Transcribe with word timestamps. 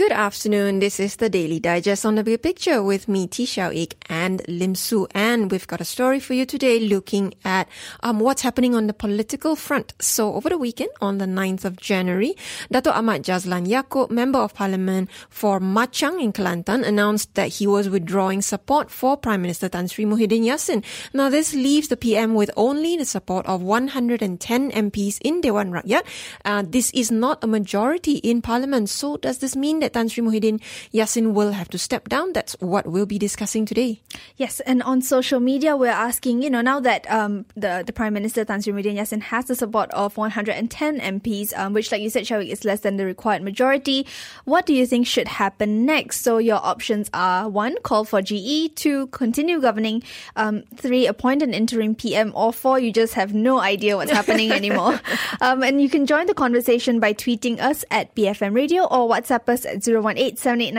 Good 0.00 0.12
afternoon. 0.12 0.78
This 0.78 0.98
is 0.98 1.16
the 1.16 1.28
Daily 1.28 1.60
Digest 1.60 2.06
on 2.06 2.14
the 2.14 2.24
Big 2.24 2.40
Picture 2.40 2.82
with 2.82 3.06
me, 3.06 3.26
T 3.26 3.44
Ik 3.44 4.02
and 4.08 4.40
Lim 4.48 4.74
Su. 4.74 5.06
And 5.10 5.50
we've 5.50 5.66
got 5.66 5.82
a 5.82 5.84
story 5.84 6.20
for 6.20 6.32
you 6.32 6.46
today 6.46 6.80
looking 6.80 7.34
at 7.44 7.68
um, 8.02 8.18
what's 8.18 8.40
happening 8.40 8.74
on 8.74 8.86
the 8.86 8.94
political 8.94 9.56
front. 9.56 9.92
So 10.00 10.32
over 10.36 10.48
the 10.48 10.56
weekend, 10.56 10.88
on 11.02 11.18
the 11.18 11.26
9th 11.26 11.66
of 11.66 11.76
January, 11.76 12.34
Dato 12.72 12.92
Ahmad 12.92 13.24
Jazlan 13.24 13.66
Yaakub, 13.66 14.10
Member 14.10 14.38
of 14.38 14.54
Parliament 14.54 15.10
for 15.28 15.60
Machang 15.60 16.18
in 16.18 16.32
Kelantan, 16.32 16.82
announced 16.82 17.34
that 17.34 17.48
he 17.48 17.66
was 17.66 17.90
withdrawing 17.90 18.40
support 18.40 18.90
for 18.90 19.18
Prime 19.18 19.42
Minister 19.42 19.68
Tan 19.68 19.86
Sri 19.86 20.06
Muhyiddin 20.06 20.44
Yassin. 20.44 20.82
Now 21.12 21.28
this 21.28 21.52
leaves 21.52 21.88
the 21.88 21.98
PM 21.98 22.32
with 22.32 22.50
only 22.56 22.96
the 22.96 23.04
support 23.04 23.44
of 23.44 23.60
110 23.60 24.70
MPs 24.70 25.18
in 25.20 25.42
Dewan 25.42 25.72
Rakyat. 25.72 26.04
Uh, 26.46 26.64
this 26.66 26.90
is 26.92 27.10
not 27.10 27.44
a 27.44 27.46
majority 27.46 28.14
in 28.14 28.40
Parliament. 28.40 28.88
So 28.88 29.18
does 29.18 29.36
this 29.44 29.54
mean 29.54 29.80
that 29.80 29.90
Tan 30.00 30.08
Sri 30.08 30.24
Muhyiddin 30.24 30.62
Yassin 30.94 31.34
will 31.34 31.52
have 31.52 31.68
to 31.68 31.76
step 31.76 32.08
down. 32.08 32.32
That's 32.32 32.56
what 32.58 32.86
we'll 32.86 33.04
be 33.04 33.18
discussing 33.18 33.66
today. 33.66 34.00
Yes, 34.38 34.60
and 34.60 34.82
on 34.82 35.02
social 35.02 35.40
media, 35.40 35.76
we're 35.76 35.88
asking, 35.88 36.40
you 36.40 36.48
know, 36.48 36.62
now 36.62 36.80
that 36.80 37.04
um, 37.10 37.44
the, 37.54 37.82
the 37.84 37.92
Prime 37.92 38.14
Minister 38.14 38.46
Tan 38.46 38.62
Sri 38.62 38.72
Muhyiddin 38.72 38.96
Yassin 38.96 39.20
has 39.20 39.44
the 39.44 39.54
support 39.54 39.90
of 39.90 40.16
110 40.16 41.00
MPs, 41.00 41.52
um, 41.54 41.74
which, 41.74 41.92
like 41.92 42.00
you 42.00 42.08
said, 42.08 42.24
Shawik, 42.24 42.48
is 42.48 42.64
less 42.64 42.80
than 42.80 42.96
the 42.96 43.04
required 43.04 43.42
majority, 43.42 44.06
what 44.46 44.64
do 44.64 44.72
you 44.72 44.86
think 44.86 45.06
should 45.06 45.28
happen 45.28 45.84
next? 45.84 46.22
So 46.22 46.38
your 46.38 46.64
options 46.64 47.10
are 47.12 47.46
one, 47.46 47.76
call 47.82 48.04
for 48.04 48.22
GE, 48.22 48.74
two, 48.76 49.08
continue 49.08 49.60
governing, 49.60 50.02
um, 50.36 50.62
three, 50.76 51.06
appoint 51.06 51.42
an 51.42 51.52
interim 51.52 51.94
PM, 51.94 52.32
or 52.34 52.54
four, 52.54 52.78
you 52.78 52.90
just 52.90 53.12
have 53.12 53.34
no 53.34 53.60
idea 53.60 53.98
what's 53.98 54.12
happening 54.12 54.50
anymore. 54.50 54.98
Um, 55.42 55.62
and 55.62 55.80
you 55.80 55.88
can 55.88 56.06
join 56.06 56.26
the 56.26 56.34
conversation 56.34 57.00
by 57.00 57.14
tweeting 57.14 57.60
us 57.60 57.84
at 57.90 58.14
BFM 58.14 58.54
Radio 58.54 58.84
or 58.84 59.08
WhatsApp 59.08 59.48
us 59.48 59.64
at 59.64 59.79
018 59.80 60.70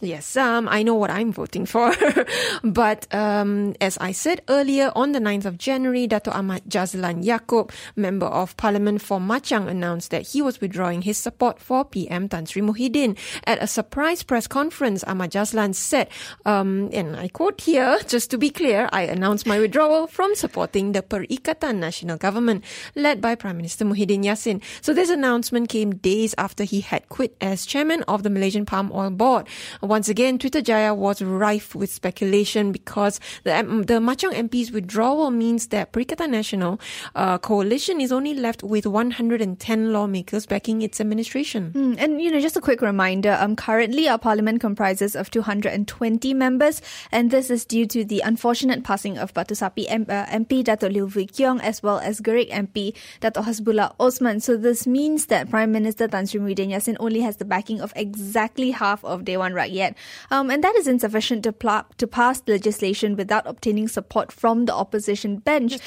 Yes, 0.00 0.36
um, 0.36 0.68
I 0.68 0.82
know 0.82 0.94
what 0.94 1.10
I'm 1.10 1.32
voting 1.32 1.66
for. 1.66 1.94
but 2.64 3.12
um, 3.14 3.74
as 3.80 3.98
I 3.98 4.12
said 4.12 4.42
earlier, 4.48 4.92
on 4.94 5.12
the 5.12 5.18
9th 5.20 5.44
of 5.44 5.58
January, 5.58 6.06
Dato 6.06 6.30
Ahmad 6.30 6.62
Jazlan 6.68 7.24
Yaakub, 7.24 7.70
Member 7.96 8.26
of 8.26 8.56
Parliament 8.56 9.00
for 9.02 9.18
Machang, 9.18 9.68
announced 9.68 10.10
that 10.10 10.22
he 10.28 10.42
was 10.42 10.60
withdrawing 10.60 11.02
his 11.02 11.18
support 11.18 11.60
for 11.60 11.84
PM 11.84 12.28
Tan 12.28 12.46
Sri 12.46 12.62
Muhyiddin. 12.62 13.16
At 13.44 13.62
a 13.62 13.66
surprise 13.66 14.22
press 14.22 14.46
conference, 14.46 15.04
Ahmad 15.04 15.30
Jazlan 15.30 15.74
said, 15.74 16.08
um, 16.44 16.90
and 16.92 17.16
I 17.16 17.28
quote 17.28 17.60
here, 17.60 17.98
just 18.06 18.30
to 18.30 18.38
be 18.38 18.50
clear, 18.50 18.88
I 18.92 19.02
announced 19.02 19.46
my 19.46 19.58
withdrawal 19.58 20.06
from 20.06 20.34
supporting 20.34 20.92
the 20.92 21.02
Perikatan 21.02 21.78
Nasional 21.78 22.18
Government 22.18 22.64
led 22.94 23.20
by 23.20 23.34
Prime 23.34 23.56
Minister 23.56 23.84
Muhyiddin 23.84 24.24
Yassin. 24.24 24.62
So 24.80 24.92
this 24.92 25.10
announcement 25.10 25.68
came 25.68 25.96
days 25.96 26.34
after 26.38 26.64
he 26.64 26.80
had 26.80 27.08
quit 27.08 27.36
as 27.40 27.66
chairman 27.66 27.83
chairman 27.84 28.02
of 28.08 28.22
the 28.22 28.30
Malaysian 28.30 28.64
Palm 28.64 28.90
Oil 28.94 29.10
Board. 29.10 29.46
Once 29.82 30.08
again, 30.08 30.38
Twitter 30.38 30.62
Jaya 30.62 30.94
was 30.94 31.20
rife 31.20 31.74
with 31.74 31.92
speculation 31.92 32.72
because 32.72 33.20
the, 33.44 33.50
the 33.86 34.00
Machang 34.00 34.32
MP's 34.32 34.72
withdrawal 34.72 35.30
means 35.30 35.66
that 35.68 35.92
Perikatan 35.92 36.30
Nasional 36.30 36.80
uh, 37.14 37.36
coalition 37.36 38.00
is 38.00 38.10
only 38.10 38.32
left 38.32 38.62
with 38.62 38.86
110 38.86 39.92
lawmakers 39.92 40.46
backing 40.46 40.80
its 40.80 40.98
administration. 40.98 41.72
Mm, 41.74 41.96
and, 41.98 42.22
you 42.22 42.30
know, 42.30 42.40
just 42.40 42.56
a 42.56 42.60
quick 42.60 42.80
reminder, 42.80 43.36
um, 43.38 43.54
currently 43.54 44.08
our 44.08 44.18
parliament 44.18 44.62
comprises 44.62 45.14
of 45.14 45.30
220 45.30 46.32
members, 46.32 46.80
and 47.12 47.30
this 47.30 47.50
is 47.50 47.66
due 47.66 47.84
to 47.86 48.02
the 48.02 48.20
unfortunate 48.20 48.82
passing 48.82 49.18
of 49.18 49.34
Batu 49.34 49.54
Sapi 49.54 49.84
M- 49.88 50.06
uh, 50.08 50.24
MP 50.26 50.64
Dato 50.64 50.88
Liew 50.88 51.06
Vui 51.06 51.26
Keong 51.30 51.60
as 51.60 51.82
well 51.82 51.98
as 51.98 52.22
Gerik 52.22 52.50
MP 52.50 52.96
Dato 53.20 53.42
Hasbullah 53.42 53.94
Osman. 54.00 54.40
So 54.40 54.56
this 54.56 54.86
means 54.86 55.26
that 55.26 55.50
Prime 55.50 55.70
Minister 55.70 56.08
Tan 56.08 56.26
Sri 56.26 56.40
Muhyiddin 56.40 56.70
Yassin 56.70 56.96
only 56.98 57.20
has 57.20 57.36
the 57.36 57.44
backing 57.44 57.73
of 57.80 57.92
exactly 57.96 58.70
half 58.70 59.04
of 59.04 59.24
Dewan 59.24 59.52
Rakyat. 59.52 59.94
Um, 60.30 60.50
and 60.50 60.62
that 60.62 60.74
is 60.76 60.86
insufficient 60.86 61.44
to, 61.44 61.52
pl- 61.52 61.86
to 61.98 62.06
pass 62.06 62.42
legislation 62.46 63.16
without 63.16 63.46
obtaining 63.46 63.88
support 63.88 64.32
from 64.32 64.66
the 64.66 64.74
opposition 64.74 65.36
bench. 65.36 65.78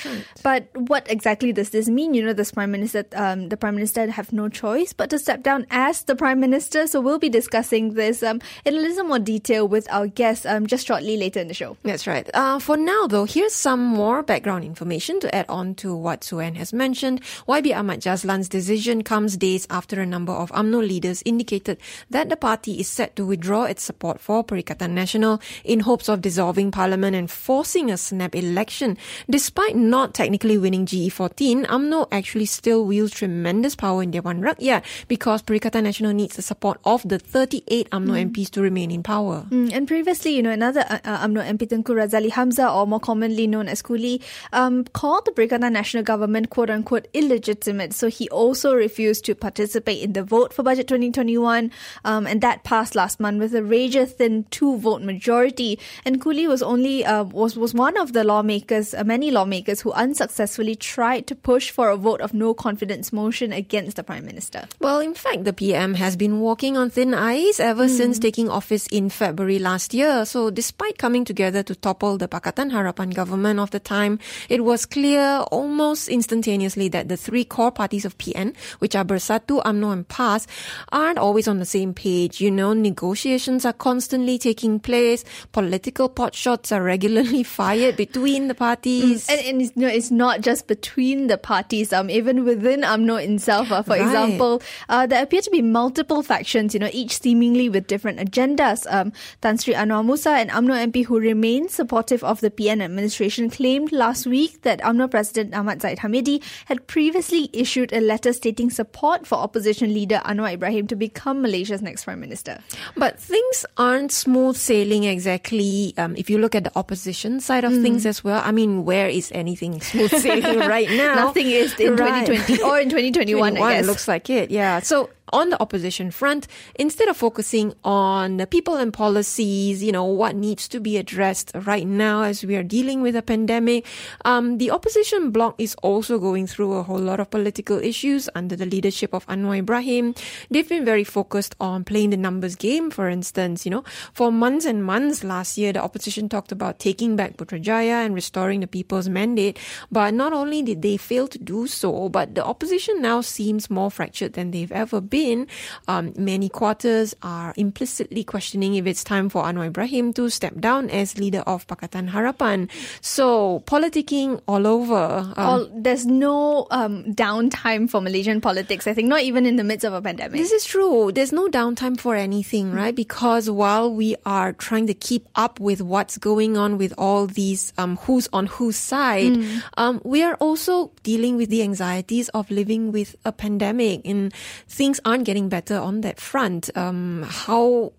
But 0.44 0.70
what 0.76 1.10
exactly 1.12 1.54
does 1.54 1.72
this 1.72 1.90
mean? 1.90 2.14
You 2.14 2.24
know, 2.24 2.34
this 2.34 2.52
Prime 2.52 2.72
Minister, 2.72 3.06
um, 3.16 3.50
the 3.50 3.58
Prime 3.58 3.76
Minister 3.76 4.10
have 4.10 4.34
no 4.34 4.50
choice 4.50 4.94
but 4.94 5.10
to 5.10 5.20
step 5.20 5.44
down 5.44 5.66
as 5.70 6.04
the 6.04 6.16
Prime 6.16 6.40
Minister. 6.40 6.88
So 6.88 7.02
we'll 7.02 7.20
be 7.20 7.30
discussing 7.30 7.94
this 7.94 8.24
um, 8.24 8.42
in 8.66 8.76
a 8.76 8.80
little 8.80 9.04
more 9.04 9.20
detail 9.20 9.68
with 9.68 9.88
our 9.92 10.08
guests 10.08 10.46
um, 10.46 10.68
just 10.68 10.88
shortly 10.88 11.18
later 11.18 11.40
in 11.40 11.48
the 11.48 11.54
show. 11.54 11.78
That's 11.84 12.08
right. 12.08 12.30
Uh, 12.34 12.60
for 12.60 12.78
now, 12.78 13.08
though, 13.08 13.26
here's 13.26 13.54
some 13.54 13.84
more 13.84 14.24
background 14.24 14.64
information 14.66 15.20
to 15.22 15.34
add 15.36 15.46
on 15.50 15.76
to 15.76 15.96
what 15.96 16.22
Suen 16.22 16.56
has 16.56 16.74
mentioned. 16.74 17.22
YB 17.48 17.76
Ahmad 17.76 18.02
Jazlan's 18.02 18.50
decision 18.50 19.04
comes 19.04 19.38
days 19.38 19.68
after 19.70 20.02
a 20.02 20.06
number 20.06 20.34
of 20.34 20.52
UMNO 20.52 20.88
leaders 20.88 21.22
indicated 21.26 21.77
that 22.10 22.30
the 22.30 22.38
party 22.38 22.80
is 22.80 22.88
set 22.88 23.16
to 23.16 23.26
withdraw 23.26 23.64
its 23.64 23.84
support 23.84 24.20
for 24.20 24.44
Perikatan 24.44 24.94
Nasional 24.94 25.42
in 25.64 25.82
hopes 25.82 26.10
of 26.10 26.22
dissolving 26.22 26.72
parliament 26.72 27.16
and 27.16 27.30
forcing 27.30 27.92
a 27.92 27.98
snap 27.98 28.36
election. 28.36 28.98
Despite 29.30 29.76
not 29.76 30.14
technically 30.14 30.58
winning 30.58 30.86
GE14, 30.86 31.66
UMNO 31.66 32.08
actually 32.12 32.46
still 32.46 32.86
wields 32.86 33.14
tremendous 33.14 33.76
power 33.76 34.04
in 34.04 34.12
Dewan 34.12 34.42
Rakyat 34.42 34.84
because 35.08 35.42
Perikatan 35.42 35.86
Nasional 35.86 36.14
needs 36.14 36.36
the 36.36 36.42
support 36.42 36.80
of 36.86 37.08
the 37.08 37.20
38 37.20 37.90
UMNO 37.92 38.14
mm. 38.14 38.32
MPs 38.32 38.50
to 38.52 38.62
remain 38.62 38.92
in 38.92 39.04
power. 39.04 39.46
Mm. 39.50 39.74
And 39.74 39.88
previously, 39.88 40.36
you 40.36 40.44
know, 40.44 40.52
another 40.52 40.86
uh, 40.90 41.00
uh 41.04 41.28
UMNO 41.28 41.44
MP 41.58 41.68
Tengku 41.68 41.96
Razaleigh 41.96 42.32
Hamzah, 42.32 42.74
or 42.74 42.88
more 42.88 43.00
commonly 43.00 43.48
known 43.48 43.68
as 43.68 43.82
Ku 43.82 43.96
Li, 43.96 44.22
um, 44.54 44.84
called 44.86 45.26
the 45.26 45.32
Perikatan 45.32 45.74
Nasional 45.74 46.04
government 46.04 46.50
quote 46.50 46.70
unquote 46.70 47.08
illegitimate. 47.14 47.94
So 47.94 48.08
he 48.10 48.30
also 48.30 48.74
refused 48.74 49.26
to 49.26 49.36
participate 49.36 50.02
in 50.02 50.14
the 50.14 50.24
vote 50.24 50.54
for 50.54 50.64
budget 50.64 50.88
2021 50.88 51.67
um, 52.06 52.28
and 52.28 52.42
that 52.42 52.64
passed 52.64 52.96
last 52.96 53.20
month 53.20 53.40
with 53.40 53.56
a 53.56 53.64
razor 53.64 54.06
thin 54.06 54.46
two 54.52 54.78
vote 54.78 55.02
majority. 55.02 55.80
And 56.06 56.22
Ku 56.22 56.32
Li 56.32 56.48
was 56.48 56.62
only 56.62 57.06
uh, 57.06 57.24
was 57.24 57.58
was 57.58 57.74
one 57.74 57.98
of 57.98 58.14
the 58.14 58.24
lawmakers, 58.24 58.94
uh, 58.94 59.04
many 59.04 59.32
lawmakers 59.32 59.82
who 59.82 59.92
unsuccessfully 59.92 60.76
tried 60.76 61.28
to 61.28 61.36
push 61.36 61.70
for 61.72 61.90
a 61.90 61.98
vote 61.98 62.22
of 62.22 62.34
no 62.34 62.54
confidence 62.54 63.12
motion 63.12 63.52
against 63.54 63.98
the 63.98 64.04
prime 64.04 64.26
minister. 64.26 64.68
Well, 64.80 65.00
in 65.00 65.14
fact, 65.14 65.44
the 65.44 65.54
PM 65.54 65.96
has 65.96 66.16
been 66.16 66.40
walking 66.40 66.78
on 66.78 66.90
thin 66.90 67.14
ice 67.14 67.60
ever 67.60 67.86
mm. 67.86 67.90
since 67.90 68.20
taking 68.20 68.50
office 68.50 68.88
in 68.88 69.10
February 69.10 69.60
last 69.60 69.94
year. 69.94 70.26
So, 70.26 70.50
despite 70.50 70.98
coming 70.98 71.26
together 71.26 71.64
to 71.64 71.76
topple 71.76 72.18
the 72.18 72.28
Pakatan 72.28 72.72
Harapan 72.72 73.14
government 73.14 73.60
of 73.60 73.72
the 73.72 73.80
time, 73.80 74.20
it 74.50 74.64
was 74.64 74.86
clear 74.86 75.44
almost 75.52 76.08
instantaneously 76.08 76.90
that 76.90 77.08
the 77.08 77.18
three 77.18 77.44
core 77.44 77.72
parties 77.72 78.06
of 78.06 78.18
PN, 78.18 78.56
which 78.80 78.96
are 78.96 79.06
Bersatu, 79.06 79.62
UMNO, 79.64 79.92
and 79.92 80.08
PAS, 80.08 80.48
aren't 80.92 81.18
always 81.18 81.48
on 81.48 81.57
the 81.60 81.66
same 81.66 81.94
page. 81.94 82.42
You 82.42 82.52
know, 82.52 82.74
negotiations 82.74 83.66
are 83.66 83.74
constantly 83.74 84.38
taking 84.38 84.80
place. 84.80 85.24
Political 85.52 86.10
potshots 86.10 86.76
are 86.76 86.84
regularly 86.84 87.44
fired 87.60 87.98
between 87.98 88.48
the 88.48 88.56
parties. 88.56 89.28
Mm. 89.28 89.32
And, 89.32 89.48
and 89.48 89.62
it's, 89.62 89.72
you 89.76 89.82
know, 89.82 89.88
it's 89.88 90.12
not 90.12 90.42
just 90.42 90.68
between 90.68 91.28
the 91.28 91.38
parties. 91.38 91.94
Um, 91.94 92.10
even 92.10 92.44
within 92.44 92.82
UMNO 92.82 93.24
itself, 93.24 93.72
uh, 93.72 93.82
for 93.82 93.92
right. 93.92 94.02
example, 94.02 94.62
uh, 94.90 95.08
there 95.08 95.24
appear 95.24 95.42
to 95.42 95.50
be 95.50 95.62
multiple 95.62 96.24
factions. 96.24 96.74
You 96.74 96.80
know, 96.80 96.90
each 96.94 97.20
seemingly 97.20 97.70
with 97.70 97.88
different 97.88 98.20
agendas. 98.20 98.86
Um, 98.92 99.14
Tan 99.42 99.58
Sri 99.58 99.74
Annuar 99.74 100.06
Musa, 100.06 100.32
an 100.32 100.50
UMNO 100.50 100.92
MP 100.92 101.06
who 101.06 101.20
remains 101.20 101.74
supportive 101.74 102.24
of 102.24 102.42
the 102.42 102.52
PN 102.52 102.82
administration, 102.82 103.50
claimed 103.50 103.92
last 103.92 104.26
week 104.26 104.62
that 104.64 104.80
UMNO 104.82 105.10
President 105.12 105.54
Ahmad 105.54 105.82
Zahid 105.82 106.00
Hamidi 106.00 106.44
had 106.66 106.88
previously 106.88 107.50
issued 107.54 107.94
a 107.94 108.02
letter 108.02 108.34
stating 108.34 108.70
support 108.70 109.28
for 109.28 109.36
opposition 109.36 109.94
leader 109.94 110.22
Anwar 110.26 110.54
Ibrahim 110.54 110.88
to 110.88 110.96
become 110.96 111.42
Malaysia's 111.48 111.82
next 111.82 112.04
prime 112.04 112.20
minister. 112.20 112.60
But 112.96 113.20
things 113.20 113.66
aren't 113.78 114.12
smooth 114.12 114.56
sailing 114.56 115.06
exactly. 115.06 115.94
Um, 115.98 116.16
if 116.16 116.30
you 116.30 116.38
look 116.38 116.54
at 116.56 116.66
the 116.66 116.72
opposition 116.76 117.40
side 117.40 117.64
of 117.64 117.72
mm. 117.72 117.82
things 117.82 118.06
as 118.06 118.24
well, 118.24 118.42
I 118.44 118.52
mean, 118.52 118.84
where 118.84 119.08
is 119.08 119.32
anything 119.34 119.80
smooth 119.82 120.12
sailing 120.12 120.60
right 120.68 120.90
now? 120.90 121.16
Nothing 121.16 121.48
is 121.48 121.74
in 121.80 121.96
right. 121.96 122.26
2020 122.26 122.64
or 122.64 122.80
in 122.80 122.90
2021. 122.90 123.58
I 123.58 123.74
guess 123.74 123.86
looks 123.88 124.08
like 124.08 124.30
it. 124.30 124.52
Yeah. 124.52 124.82
So 124.82 125.10
on 125.34 125.50
the 125.50 125.62
opposition 125.62 126.12
front, 126.12 126.48
instead 126.76 127.08
of 127.08 127.18
focusing 127.18 127.74
on 127.84 128.38
the 128.38 128.48
people 128.48 128.76
and 128.76 128.94
policies, 128.94 129.84
you 129.84 129.92
know, 129.92 130.06
what 130.06 130.36
needs 130.36 130.68
to 130.68 130.80
be 130.80 130.98
addressed 130.98 131.52
right 131.66 131.88
now 131.88 132.24
as 132.24 132.44
we 132.44 132.56
are 132.56 132.64
dealing 132.64 133.02
with 133.02 133.16
a 133.16 133.22
pandemic, 133.22 133.86
um, 134.26 134.58
the 134.58 134.72
opposition 134.72 135.32
bloc 135.32 135.56
is 135.58 135.76
also 135.84 136.20
going 136.20 136.48
through 136.48 136.74
a 136.74 136.84
whole 136.84 137.00
lot 137.00 137.20
of 137.20 137.30
political 137.30 137.78
issues 137.80 138.30
under 138.36 138.56
the 138.56 138.66
leadership 138.66 139.14
of 139.14 139.26
Anwar 139.28 139.60
Ibrahim. 139.60 140.16
They've 140.50 140.68
been 140.68 140.86
very 140.86 141.04
focused 141.04 141.56
on 141.60 141.84
playing 141.84 142.12
the 142.12 142.18
numbers 142.18 142.56
game, 142.56 142.90
for 142.90 143.10
instance, 143.10 143.66
you 143.66 143.72
know, 143.72 143.84
for 144.14 144.32
months 144.32 144.66
and 144.66 144.84
months 144.84 145.24
last 145.24 145.58
year, 145.58 145.74
the 145.74 145.84
opposition 145.84 146.30
talked 146.30 146.52
about 146.52 146.80
taking 146.80 147.16
back 147.16 147.38
Putrajaya 147.38 148.06
and 148.06 148.16
restoring 148.16 148.62
the 148.62 148.68
people's 148.68 149.10
mandate. 149.10 149.60
But 149.92 150.14
not 150.14 150.34
only 150.34 150.62
did 150.62 150.82
they 150.82 150.98
fail 150.98 151.28
to 151.28 151.38
do 151.38 151.68
so, 151.68 152.10
but 152.10 152.36
the 152.36 152.46
opposition 152.46 153.02
now 153.02 153.22
seems 153.22 153.70
more 153.70 153.92
fractured 153.92 154.34
than 154.34 154.52
they've 154.52 154.72
ever 154.72 155.02
been 155.02 155.17
been. 155.18 155.48
Um, 155.88 156.14
many 156.14 156.46
quarters 156.46 157.16
are 157.24 157.58
implicitly 157.58 158.24
questioning 158.24 158.76
if 158.76 158.86
it's 158.86 159.04
time 159.04 159.30
for 159.34 159.42
Anwar 159.50 159.74
Ibrahim 159.74 160.14
to 160.14 160.30
step 160.30 160.54
down 160.62 160.94
as 160.94 161.18
leader 161.18 161.42
of 161.50 161.66
Pakatan 161.66 162.14
Harapan. 162.14 162.70
So 163.02 163.64
politicking 163.66 164.42
all 164.46 164.70
over. 164.70 165.34
Um, 165.34 165.48
all, 165.50 165.64
there's 165.74 166.06
no 166.06 166.68
um, 166.70 167.04
downtime 167.18 167.90
for 167.90 168.00
Malaysian 168.00 168.42
politics. 168.42 168.86
I 168.86 168.94
think 168.94 169.10
not 169.10 169.22
even 169.26 169.50
in 169.50 169.56
the 169.56 169.64
midst 169.64 169.86
of 169.90 169.94
a 169.98 170.02
pandemic. 170.02 170.38
This 170.38 170.52
is 170.52 170.66
true. 170.66 171.10
There's 171.12 171.34
no 171.34 171.50
downtime 171.50 171.98
for 171.98 172.14
anything, 172.14 172.72
right? 172.72 172.94
Because 172.94 173.50
while 173.50 173.90
we 173.90 174.14
are 174.22 174.54
trying 174.54 174.86
to 174.86 174.94
keep 174.94 175.26
up 175.34 175.60
with 175.60 175.82
what's 175.82 176.22
going 176.22 176.58
on 176.62 176.78
with 176.78 176.94
all 176.98 177.26
these 177.26 177.74
um, 177.82 177.98
who's 178.06 178.30
on 178.34 178.46
whose 178.46 178.78
side, 178.78 179.34
mm. 179.34 179.64
um, 179.82 179.98
we 180.06 180.22
are 180.22 180.36
also 180.38 180.92
dealing 181.02 181.38
with 181.38 181.50
the 181.50 181.64
anxieties 181.64 182.30
of 182.38 182.52
living 182.52 182.92
with 182.92 183.16
a 183.26 183.32
pandemic, 183.32 184.06
and 184.06 184.30
things 184.68 185.00
aren't 185.08 185.24
getting 185.24 185.48
better 185.48 185.78
on 185.80 186.02
that 186.02 186.20
front. 186.20 186.70
Um, 186.76 187.24
how 187.26 187.94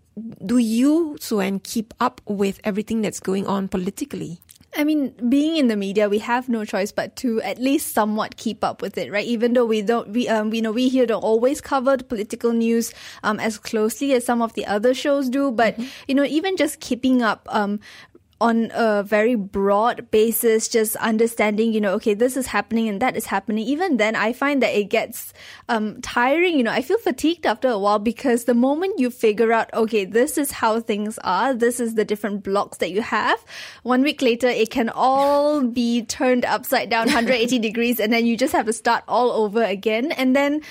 do 0.45 0.59
you, 0.59 1.17
Suen, 1.21 1.63
keep 1.63 1.95
up 2.01 2.21
with 2.27 2.61
everything 2.65 3.01
that's 3.01 3.19
going 3.21 3.47
on 3.47 3.69
politically? 3.69 4.39
I 4.77 4.85
mean, 4.85 5.15
being 5.29 5.57
in 5.57 5.69
the 5.69 5.77
media, 5.77 6.09
we 6.11 6.19
have 6.19 6.49
no 6.49 6.65
choice 6.65 6.93
but 6.93 7.17
to 7.17 7.41
at 7.41 7.59
least 7.59 7.95
somewhat 7.95 8.37
keep 8.37 8.63
up 8.63 8.83
with 8.83 8.99
it, 8.99 9.11
right? 9.11 9.27
Even 9.27 9.55
though 9.55 9.65
we 9.65 9.81
don't, 9.81 10.11
we, 10.11 10.29
um, 10.29 10.51
we 10.51 10.61
know 10.61 10.73
we 10.73 10.89
here 10.89 11.07
don't 11.07 11.25
always 11.25 11.61
cover 11.63 11.97
the 11.97 12.05
political 12.05 12.53
news, 12.53 12.93
um, 13.25 13.41
as 13.41 13.57
closely 13.59 14.13
as 14.13 14.27
some 14.27 14.43
of 14.43 14.53
the 14.53 14.67
other 14.67 14.93
shows 14.93 15.31
do, 15.31 15.51
but, 15.51 15.75
mm-hmm. 15.75 15.89
you 16.07 16.15
know, 16.15 16.25
even 16.25 16.57
just 16.57 16.81
keeping 16.81 17.23
up, 17.23 17.49
um, 17.51 17.81
on 18.41 18.71
a 18.73 19.03
very 19.03 19.35
broad 19.35 20.11
basis, 20.11 20.69
just 20.69 20.95
understanding, 20.97 21.73
you 21.73 21.81
know, 21.81 21.95
okay, 21.95 22.15
this 22.15 22.37
is 22.37 22.47
happening 22.47 22.89
and 22.89 23.03
that 23.03 23.17
is 23.17 23.27
happening. 23.27 23.67
Even 23.67 23.97
then, 23.97 24.15
I 24.15 24.33
find 24.33 24.63
that 24.63 24.79
it 24.79 24.85
gets 24.85 25.33
um, 25.69 26.01
tiring. 26.03 26.57
You 26.57 26.63
know, 26.63 26.71
I 26.71 26.83
feel 26.83 26.99
fatigued 26.99 27.47
after 27.47 27.69
a 27.69 27.79
while 27.79 27.99
because 27.99 28.45
the 28.45 28.55
moment 28.55 29.01
you 29.01 29.11
figure 29.11 29.53
out, 29.53 29.73
okay, 29.75 30.05
this 30.05 30.39
is 30.39 30.53
how 30.53 30.81
things 30.81 31.19
are, 31.25 31.53
this 31.53 31.81
is 31.81 31.95
the 31.95 32.05
different 32.05 32.45
blocks 32.45 32.79
that 32.79 32.93
you 32.93 33.03
have, 33.03 33.45
one 33.83 34.03
week 34.03 34.23
later, 34.23 34.49
it 34.49 34.71
can 34.71 34.89
all 34.89 35.63
be 35.79 36.05
turned 36.05 36.45
upside 36.45 36.91
down 36.91 37.07
180 37.07 37.59
degrees 37.59 37.99
and 37.99 38.13
then 38.13 38.25
you 38.25 38.37
just 38.37 38.53
have 38.53 38.67
to 38.67 38.73
start 38.73 39.03
all 39.09 39.33
over 39.33 39.63
again. 39.63 40.13
And 40.13 40.37
then 40.37 40.63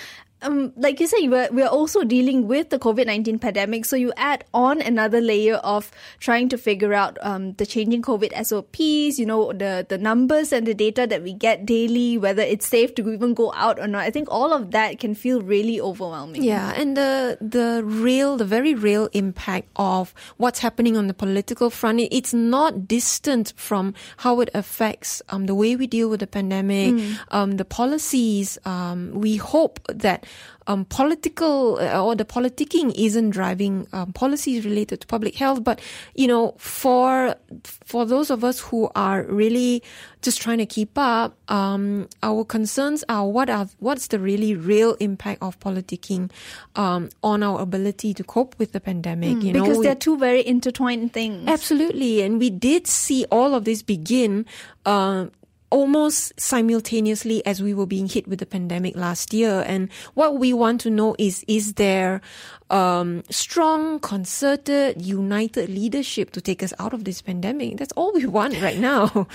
um, 0.41 0.71
like 0.75 0.99
you 0.99 1.07
said, 1.07 1.27
we're, 1.29 1.49
we're 1.51 1.67
also 1.67 2.03
dealing 2.03 2.47
with 2.47 2.69
the 2.69 2.77
COVID 2.77 3.07
19 3.07 3.39
pandemic. 3.39 3.85
So 3.85 3.95
you 3.95 4.13
add 4.17 4.43
on 4.53 4.81
another 4.81 5.19
layer 5.19 5.55
of 5.55 5.91
trying 6.19 6.49
to 6.49 6.57
figure 6.57 6.93
out 6.93 7.17
um, 7.21 7.53
the 7.53 7.65
changing 7.65 8.03
COVID 8.03 8.45
SOPs, 8.45 9.17
you 9.17 9.25
know, 9.25 9.51
the, 9.51 9.85
the 9.89 9.97
numbers 9.97 10.53
and 10.53 10.67
the 10.67 10.75
data 10.75 11.07
that 11.07 11.23
we 11.23 11.33
get 11.33 11.65
daily, 11.65 12.17
whether 12.17 12.43
it's 12.43 12.67
safe 12.67 12.93
to 12.95 13.11
even 13.11 13.33
go 13.33 13.51
out 13.53 13.79
or 13.79 13.87
not. 13.87 14.03
I 14.03 14.11
think 14.11 14.27
all 14.29 14.53
of 14.53 14.71
that 14.71 14.99
can 14.99 15.15
feel 15.15 15.41
really 15.41 15.81
overwhelming. 15.81 16.43
Yeah. 16.43 16.71
And 16.75 16.95
the, 16.95 17.37
the 17.41 17.81
real, 17.83 18.37
the 18.37 18.45
very 18.45 18.75
real 18.75 19.09
impact 19.13 19.69
of 19.75 20.13
what's 20.37 20.59
happening 20.59 20.95
on 20.95 21.07
the 21.07 21.15
political 21.15 21.71
front, 21.71 21.99
it's 22.11 22.33
not 22.33 22.87
distant 22.87 23.53
from 23.55 23.95
how 24.17 24.39
it 24.41 24.49
affects 24.53 25.21
um, 25.29 25.47
the 25.47 25.55
way 25.55 25.75
we 25.75 25.87
deal 25.87 26.09
with 26.09 26.19
the 26.19 26.27
pandemic, 26.27 26.93
mm. 26.93 27.17
um, 27.31 27.57
the 27.57 27.65
policies. 27.65 28.59
Um, 28.65 29.13
we 29.15 29.37
hope 29.37 29.79
that 29.87 30.26
um, 30.67 30.85
political 30.85 31.79
uh, 31.79 32.03
or 32.03 32.15
the 32.15 32.25
politicking 32.25 32.93
isn't 32.97 33.31
driving 33.31 33.87
um, 33.93 34.13
policies 34.13 34.65
related 34.65 35.01
to 35.01 35.07
public 35.07 35.35
health, 35.35 35.63
but 35.63 35.79
you 36.15 36.27
know, 36.27 36.55
for 36.57 37.35
for 37.63 38.05
those 38.05 38.29
of 38.29 38.43
us 38.43 38.59
who 38.59 38.89
are 38.95 39.23
really 39.23 39.81
just 40.21 40.41
trying 40.41 40.57
to 40.57 40.65
keep 40.65 40.91
up, 40.97 41.37
um, 41.49 42.09
our 42.21 42.43
concerns 42.43 43.03
are 43.07 43.27
what 43.27 43.49
are 43.49 43.67
what's 43.79 44.07
the 44.07 44.19
really 44.19 44.55
real 44.55 44.95
impact 44.99 45.41
of 45.41 45.59
politicking 45.59 46.29
um, 46.75 47.09
on 47.23 47.43
our 47.43 47.61
ability 47.61 48.13
to 48.13 48.23
cope 48.23 48.57
with 48.59 48.73
the 48.73 48.79
pandemic? 48.79 49.37
Mm, 49.37 49.43
you 49.43 49.53
know, 49.53 49.63
because 49.63 49.81
they're 49.81 49.95
two 49.95 50.17
very 50.17 50.45
intertwined 50.45 51.13
things. 51.13 51.47
Absolutely, 51.47 52.21
and 52.21 52.39
we 52.39 52.49
did 52.49 52.87
see 52.87 53.25
all 53.31 53.55
of 53.55 53.63
this 53.63 53.81
begin. 53.81 54.45
Uh, 54.85 55.27
almost 55.69 56.39
simultaneously 56.39 57.45
as 57.45 57.61
we 57.61 57.73
were 57.73 57.85
being 57.85 58.07
hit 58.07 58.27
with 58.27 58.39
the 58.39 58.45
pandemic 58.45 58.95
last 58.95 59.33
year. 59.33 59.63
And 59.67 59.91
what 60.13 60.37
we 60.37 60.53
want 60.53 60.81
to 60.81 60.89
know 60.89 61.15
is, 61.19 61.43
is 61.47 61.73
there 61.73 62.21
um, 62.69 63.23
strong, 63.29 63.99
concerted, 63.99 65.01
united 65.01 65.69
leadership 65.69 66.31
to 66.31 66.41
take 66.41 66.63
us 66.63 66.73
out 66.79 66.93
of 66.93 67.03
this 67.03 67.21
pandemic? 67.21 67.77
That's 67.77 67.93
all 67.93 68.13
we 68.13 68.25
want 68.25 68.61
right 68.61 68.79
now. 68.79 69.27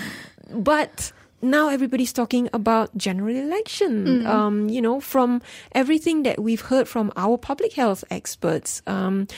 but 0.50 1.12
now 1.42 1.68
everybody's 1.68 2.12
talking 2.12 2.48
about 2.52 2.96
general 2.96 3.36
election. 3.36 4.06
Mm-hmm. 4.06 4.26
Um, 4.26 4.68
you 4.68 4.82
know, 4.82 5.00
from 5.00 5.42
everything 5.72 6.22
that 6.24 6.40
we've 6.40 6.62
heard 6.62 6.88
from 6.88 7.12
our 7.16 7.38
public 7.38 7.74
health 7.74 8.04
experts, 8.10 8.82
um, 8.86 9.28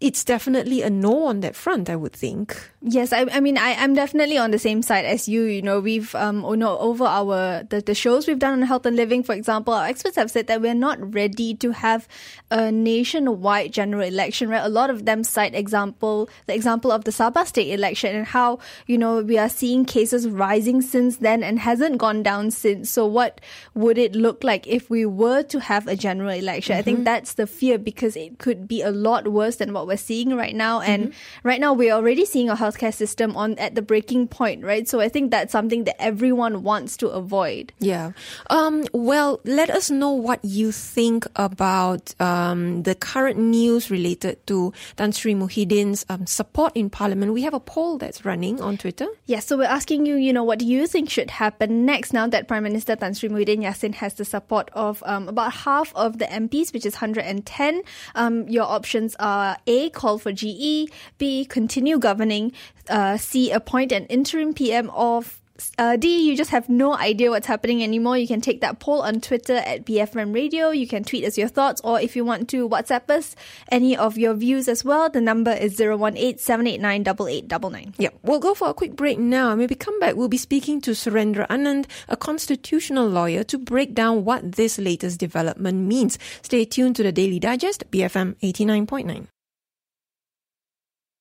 it's 0.00 0.24
definitely 0.24 0.82
a 0.82 0.90
no 0.90 1.24
on 1.24 1.40
that 1.40 1.56
front, 1.56 1.88
I 1.88 1.96
would 1.96 2.12
think. 2.12 2.70
Yes, 2.86 3.14
I, 3.14 3.24
I 3.32 3.40
mean, 3.40 3.56
I, 3.56 3.72
I'm 3.76 3.94
definitely 3.94 4.36
on 4.36 4.50
the 4.50 4.58
same 4.58 4.82
side 4.82 5.06
as 5.06 5.26
you. 5.26 5.44
You 5.44 5.62
know, 5.62 5.80
we've, 5.80 6.14
um, 6.14 6.44
you 6.44 6.56
know, 6.58 6.76
over 6.76 7.04
our, 7.04 7.62
the, 7.62 7.80
the 7.80 7.94
shows 7.94 8.26
we've 8.26 8.38
done 8.38 8.52
on 8.52 8.60
health 8.60 8.84
and 8.84 8.94
living, 8.94 9.22
for 9.22 9.34
example, 9.34 9.72
our 9.72 9.86
experts 9.86 10.16
have 10.16 10.30
said 10.30 10.48
that 10.48 10.60
we're 10.60 10.74
not 10.74 11.14
ready 11.14 11.54
to 11.54 11.70
have 11.70 12.06
a 12.50 12.70
nationwide 12.70 13.72
general 13.72 14.02
election, 14.02 14.50
right? 14.50 14.62
A 14.62 14.68
lot 14.68 14.90
of 14.90 15.06
them 15.06 15.24
cite 15.24 15.54
example, 15.54 16.28
the 16.46 16.54
example 16.54 16.92
of 16.92 17.04
the 17.04 17.10
Sabah 17.10 17.46
state 17.46 17.72
election 17.72 18.14
and 18.14 18.26
how, 18.26 18.58
you 18.86 18.98
know, 18.98 19.22
we 19.22 19.38
are 19.38 19.48
seeing 19.48 19.86
cases 19.86 20.28
rising 20.28 20.82
since 20.82 21.16
then 21.16 21.42
and 21.42 21.58
hasn't 21.60 21.96
gone 21.96 22.22
down 22.22 22.50
since. 22.50 22.90
So 22.90 23.06
what 23.06 23.40
would 23.72 23.96
it 23.96 24.14
look 24.14 24.44
like 24.44 24.66
if 24.66 24.90
we 24.90 25.06
were 25.06 25.42
to 25.44 25.58
have 25.58 25.88
a 25.88 25.96
general 25.96 26.28
election? 26.28 26.74
Mm-hmm. 26.74 26.80
I 26.80 26.82
think 26.82 26.96
mm-hmm. 26.98 27.04
that's 27.04 27.32
the 27.32 27.46
fear 27.46 27.78
because 27.78 28.14
it 28.14 28.38
could 28.38 28.68
be 28.68 28.82
a 28.82 28.90
lot 28.90 29.28
worse 29.28 29.56
than 29.56 29.72
what 29.72 29.86
we're 29.86 29.96
seeing 29.96 30.36
right 30.36 30.54
now. 30.54 30.82
And 30.82 31.04
mm-hmm. 31.04 31.48
right 31.48 31.60
now 31.60 31.72
we're 31.72 31.94
already 31.94 32.26
seeing 32.26 32.50
a 32.50 32.56
health 32.56 32.73
healthcare 32.74 32.94
system 32.94 33.36
on 33.36 33.58
at 33.58 33.74
the 33.74 33.82
breaking 33.82 34.28
point, 34.28 34.64
right? 34.64 34.88
So 34.88 35.00
I 35.00 35.08
think 35.08 35.30
that's 35.30 35.52
something 35.52 35.84
that 35.84 36.00
everyone 36.00 36.62
wants 36.62 36.96
to 36.98 37.08
avoid. 37.08 37.72
Yeah. 37.78 38.12
Um, 38.50 38.84
well, 38.92 39.40
let 39.44 39.70
us 39.70 39.90
know 39.90 40.10
what 40.10 40.44
you 40.44 40.72
think 40.72 41.26
about 41.36 42.14
um, 42.20 42.82
the 42.82 42.94
current 42.94 43.38
news 43.38 43.90
related 43.90 44.46
to 44.46 44.72
Tan 44.96 45.12
Sri 45.12 45.34
Muhyiddin's 45.34 46.04
um, 46.08 46.26
support 46.26 46.72
in 46.74 46.90
Parliament. 46.90 47.32
We 47.32 47.42
have 47.42 47.54
a 47.54 47.60
poll 47.60 47.98
that's 47.98 48.24
running 48.24 48.60
on 48.60 48.76
Twitter. 48.76 49.06
Yes, 49.26 49.28
yeah, 49.28 49.40
so 49.40 49.58
we're 49.58 49.64
asking 49.64 50.06
you, 50.06 50.16
you 50.16 50.32
know, 50.32 50.44
what 50.44 50.58
do 50.58 50.66
you 50.66 50.86
think 50.86 51.10
should 51.10 51.30
happen 51.30 51.84
next 51.84 52.12
now 52.12 52.26
that 52.26 52.48
Prime 52.48 52.62
Minister 52.62 52.96
Tan 52.96 53.14
Sri 53.14 53.28
Muhyiddin 53.28 53.62
Yassin 53.62 53.94
has 53.94 54.14
the 54.14 54.24
support 54.24 54.70
of 54.72 55.02
um, 55.06 55.28
about 55.28 55.52
half 55.52 55.94
of 55.94 56.18
the 56.18 56.26
MPs, 56.26 56.72
which 56.72 56.86
is 56.86 56.94
110. 56.94 57.82
Um, 58.14 58.48
your 58.48 58.64
options 58.64 59.16
are 59.18 59.56
A, 59.66 59.90
call 59.90 60.18
for 60.18 60.32
GE, 60.32 60.90
B, 61.18 61.44
continue 61.48 61.98
governing, 61.98 62.52
uh, 62.88 63.16
C, 63.16 63.50
appoint 63.50 63.92
an 63.92 64.06
interim 64.06 64.54
PM 64.54 64.90
of 64.90 65.40
uh, 65.78 65.96
D, 65.96 66.28
you 66.28 66.36
just 66.36 66.50
have 66.50 66.68
no 66.68 66.94
idea 66.96 67.30
what's 67.30 67.46
happening 67.46 67.82
anymore. 67.82 68.18
You 68.18 68.26
can 68.26 68.40
take 68.40 68.60
that 68.60 68.80
poll 68.80 69.02
on 69.02 69.20
Twitter 69.20 69.56
at 69.56 69.84
BFM 69.84 70.34
Radio. 70.34 70.70
You 70.70 70.86
can 70.88 71.04
tweet 71.04 71.24
us 71.24 71.38
your 71.38 71.48
thoughts, 71.48 71.80
or 71.84 72.00
if 72.00 72.16
you 72.16 72.24
want 72.24 72.48
to 72.50 72.68
WhatsApp 72.68 73.08
us 73.10 73.36
any 73.70 73.96
of 73.96 74.18
your 74.18 74.34
views 74.34 74.68
as 74.68 74.84
well, 74.84 75.08
the 75.08 75.20
number 75.20 75.52
is 75.52 75.80
018 75.80 76.38
789 76.38 77.94
Yeah, 77.98 78.08
we'll 78.22 78.40
go 78.40 78.54
for 78.54 78.68
a 78.68 78.74
quick 78.74 78.96
break 78.96 79.18
now. 79.18 79.54
Maybe 79.54 79.74
come 79.74 79.98
back. 80.00 80.16
We'll 80.16 80.28
be 80.28 80.38
speaking 80.38 80.80
to 80.82 80.90
Surendra 80.92 81.46
Anand, 81.48 81.86
a 82.08 82.16
constitutional 82.16 83.08
lawyer, 83.08 83.44
to 83.44 83.58
break 83.58 83.94
down 83.94 84.24
what 84.24 84.52
this 84.52 84.78
latest 84.78 85.20
development 85.20 85.86
means. 85.86 86.18
Stay 86.42 86.64
tuned 86.64 86.96
to 86.96 87.02
the 87.02 87.12
Daily 87.12 87.38
Digest, 87.38 87.90
BFM 87.90 88.34
89.9. 88.42 89.33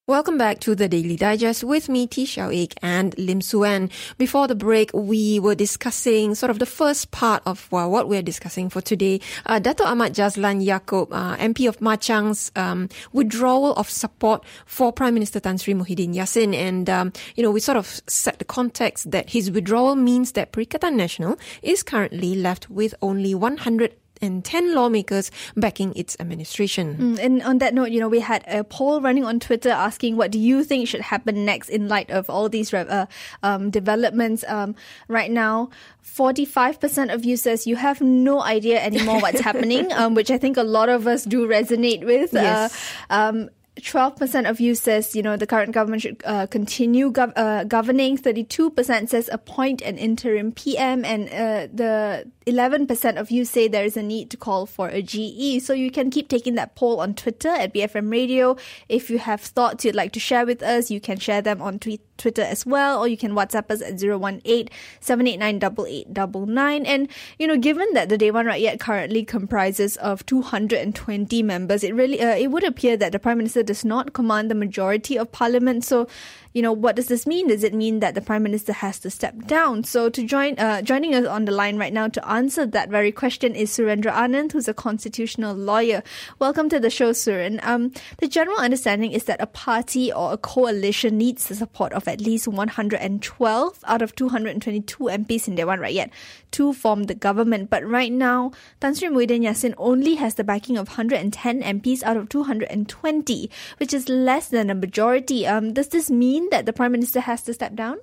Welcome 0.06 0.38
back 0.38 0.60
to 0.60 0.76
the 0.76 0.90
Daily 0.90 1.16
Digest 1.16 1.64
with 1.64 1.88
me, 1.88 2.08
T. 2.08 2.24
Ik 2.24 2.74
and 2.82 3.18
Lim 3.18 3.40
Suen. 3.40 3.90
Before 4.18 4.50
the 4.50 4.54
break, 4.54 4.92
we 4.94 5.40
were 5.40 5.56
discussing 5.56 6.36
sort 6.36 6.50
of 6.50 6.60
the 6.60 6.66
first 6.66 7.12
part 7.12 7.42
of 7.46 7.72
well, 7.72 7.90
what 7.90 8.10
we're 8.10 8.22
discussing 8.22 8.68
for 8.68 8.82
today. 8.82 9.22
Uh, 9.46 9.60
Dato 9.60 9.86
Ahmad 9.86 10.14
Jazlan 10.14 10.62
Yaakub, 10.62 11.08
uh, 11.14 11.38
MP 11.38 11.70
of 11.70 11.80
Machang's 11.80 12.52
um, 12.58 12.90
withdrawal 13.14 13.76
of 13.76 13.90
support 13.90 14.44
for 14.66 14.92
Prime 14.92 15.14
Minister 15.14 15.40
Tan 15.40 15.58
Sri 15.58 15.74
Muhyiddin 15.74 16.14
Yassin. 16.14 16.54
And, 16.54 16.90
um, 16.90 17.14
you 17.38 17.42
know, 17.44 17.52
we 17.52 17.62
sort 17.62 17.78
of 17.78 18.02
set 18.06 18.40
the 18.40 18.46
context 18.46 19.10
that 19.12 19.30
his 19.30 19.52
withdrawal 19.52 19.96
means 19.96 20.34
that 20.34 20.52
Perikatan 20.52 20.96
Nasional 20.96 21.40
is 21.62 21.82
currently 21.82 22.36
left 22.36 22.70
with 22.70 22.94
only 23.02 23.34
100 23.34 23.96
and 24.24 24.44
10 24.44 24.74
lawmakers 24.74 25.30
backing 25.56 25.94
its 25.96 26.16
administration. 26.20 26.98
Mm, 26.98 27.20
and 27.20 27.44
on 27.44 27.58
that 27.60 27.74
note, 27.74 27.92
you 27.92 28.00
know, 28.00 28.08
we 28.08 28.22
had 28.22 28.44
a 28.48 28.64
poll 28.64 29.02
running 29.02 29.26
on 29.26 29.40
Twitter 29.40 29.70
asking 29.70 30.16
what 30.16 30.32
do 30.32 30.40
you 30.40 30.64
think 30.64 30.88
should 30.88 31.02
happen 31.02 31.46
next 31.46 31.70
in 31.70 31.88
light 31.88 32.10
of 32.10 32.30
all 32.30 32.50
these 32.50 32.74
uh, 32.74 33.06
um, 33.44 33.70
developments 33.70 34.44
um, 34.48 34.76
right 35.08 35.30
now. 35.30 35.70
45% 36.04 37.14
of 37.14 37.26
you 37.26 37.38
says 37.38 37.68
you 37.68 37.76
have 37.76 38.02
no 38.02 38.42
idea 38.42 38.82
anymore 38.82 39.20
what's 39.20 39.40
happening, 39.50 39.92
um, 39.94 40.16
which 40.16 40.32
I 40.32 40.38
think 40.38 40.58
a 40.58 40.64
lot 40.64 40.90
of 40.90 41.08
us 41.08 41.24
do 41.24 41.48
resonate 41.48 42.06
with. 42.06 42.34
Uh, 42.36 42.40
yes. 42.40 42.94
Uh, 43.10 43.46
12% 43.82 44.50
of 44.50 44.60
you 44.60 44.76
says, 44.76 45.16
you 45.16 45.24
know, 45.24 45.36
the 45.36 45.48
current 45.48 45.72
government 45.72 46.04
should 46.04 46.22
uh, 46.26 46.46
continue 46.46 47.12
gov- 47.12 47.34
uh, 47.36 47.64
governing. 47.64 48.18
32% 48.18 49.10
says 49.10 49.30
appoint 49.32 49.82
an 49.82 49.98
interim 49.98 50.52
PM. 50.52 51.04
And 51.04 51.28
uh, 51.30 51.74
the 51.74 52.30
11% 52.46 53.18
of 53.18 53.32
you 53.32 53.46
say 53.46 53.68
there 53.68 53.84
is 53.84 53.98
a 53.98 54.04
need 54.04 54.30
to 54.30 54.38
call 54.38 54.68
for 54.68 54.90
a 54.90 55.02
GE. 55.02 55.64
So 55.64 55.74
you 55.74 55.90
can 55.90 56.12
keep 56.12 56.30
taking 56.30 56.54
that 56.56 56.76
poll 56.76 57.00
on 57.02 57.16
Twitter 57.16 57.50
at 57.50 57.74
BFM 57.74 58.12
Radio. 58.12 58.58
If 58.90 59.10
you 59.10 59.18
have 59.18 59.42
thoughts 59.42 59.84
you'd 59.84 59.96
like 59.96 60.12
to 60.14 60.20
share 60.20 60.46
with 60.46 60.62
us, 60.62 60.92
you 60.92 61.02
can 61.02 61.18
share 61.18 61.42
them 61.42 61.62
on 61.62 61.80
tweet 61.80 62.02
Twitter 62.18 62.42
as 62.42 62.66
well, 62.66 63.00
or 63.00 63.08
you 63.08 63.18
can 63.18 63.34
WhatsApp 63.34 63.72
us 63.72 63.82
at 63.82 64.02
018 64.02 64.70
789 65.00 66.86
And, 66.86 67.08
you 67.40 67.48
know, 67.48 67.58
given 67.58 67.88
that 67.94 68.10
the 68.10 68.18
Dewan 68.18 68.46
Rakyat 68.46 68.80
currently 68.80 69.24
comprises 69.24 69.98
of 69.98 70.26
220 70.26 71.44
members, 71.44 71.84
it 71.84 71.94
really, 71.94 72.22
uh, 72.22 72.36
it 72.36 72.52
would 72.52 72.64
appear 72.64 72.98
that 72.98 73.12
the 73.12 73.20
Prime 73.20 73.38
Minister 73.38 73.64
does 73.64 73.84
not 73.84 74.14
command 74.14 74.52
the 74.52 74.56
majority 74.56 75.18
of 75.18 75.32
Parliament. 75.32 75.84
So, 75.84 76.08
you 76.54 76.62
know, 76.62 76.72
what 76.72 76.96
does 76.96 77.08
this 77.08 77.26
mean? 77.26 77.48
Does 77.48 77.64
it 77.64 77.74
mean 77.74 78.00
that 78.00 78.14
the 78.14 78.22
Prime 78.22 78.44
Minister 78.44 78.74
has 78.74 79.00
to 79.00 79.10
step 79.10 79.46
down? 79.48 79.84
So 79.84 80.10
to 80.10 80.24
join, 80.24 80.58
uh, 80.60 80.84
joining 80.84 81.16
us 81.16 81.26
on 81.26 81.46
the 81.46 81.52
line 81.52 81.78
right 81.78 81.92
now 81.92 82.08
to 82.10 82.30
answer 82.30 82.66
that 82.68 82.90
very 82.90 83.12
question 83.12 83.56
is 83.56 83.72
Surendra 83.72 84.14
Anand, 84.14 84.52
who's 84.52 84.68
a 84.68 84.74
constitutional 84.74 85.56
lawyer. 85.56 86.04
Welcome 86.38 86.70
to 86.70 86.80
the 86.80 86.92
show, 86.92 87.12
Suren. 87.12 87.64
Um, 87.66 87.92
the 88.20 88.28
general 88.28 88.58
understanding 88.58 89.12
is 89.12 89.24
that 89.24 89.42
a 89.42 89.48
party 89.48 90.14
or 90.14 90.34
a 90.34 90.38
coalition 90.38 91.18
needs 91.18 91.48
the 91.48 91.56
support 91.56 91.92
of 91.94 92.08
at 92.08 92.22
least 92.22 92.48
112 92.48 93.80
out 93.86 94.02
of 94.04 94.16
222 94.16 95.04
MPs 95.06 95.48
in 95.48 95.56
Dewan 95.56 95.80
Rakyat 95.80 96.12
to 96.54 96.74
form 96.74 97.04
the 97.04 97.16
government. 97.16 97.70
But 97.70 97.86
right 97.86 98.12
now, 98.12 98.52
Tan 98.80 98.96
Sri 98.96 99.10
Muhyiddin 99.10 99.44
Yassin 99.44 99.74
only 99.78 100.16
has 100.16 100.36
the 100.36 100.44
backing 100.44 100.78
of 100.78 100.88
110 100.90 101.62
MPs 101.62 102.04
out 102.04 102.18
of 102.18 102.30
220, 102.30 103.50
which 103.78 103.94
is 103.94 104.10
less 104.10 104.48
than 104.48 104.70
a 104.70 104.76
majority. 104.76 105.46
Um, 105.46 105.74
does 105.74 105.90
this 105.90 106.10
mean 106.10 106.50
that 106.50 106.66
the 106.66 106.74
Prime 106.74 106.92
Minister 106.92 107.20
has 107.20 107.44
to 107.44 107.54
step 107.54 107.76
down? 107.76 107.98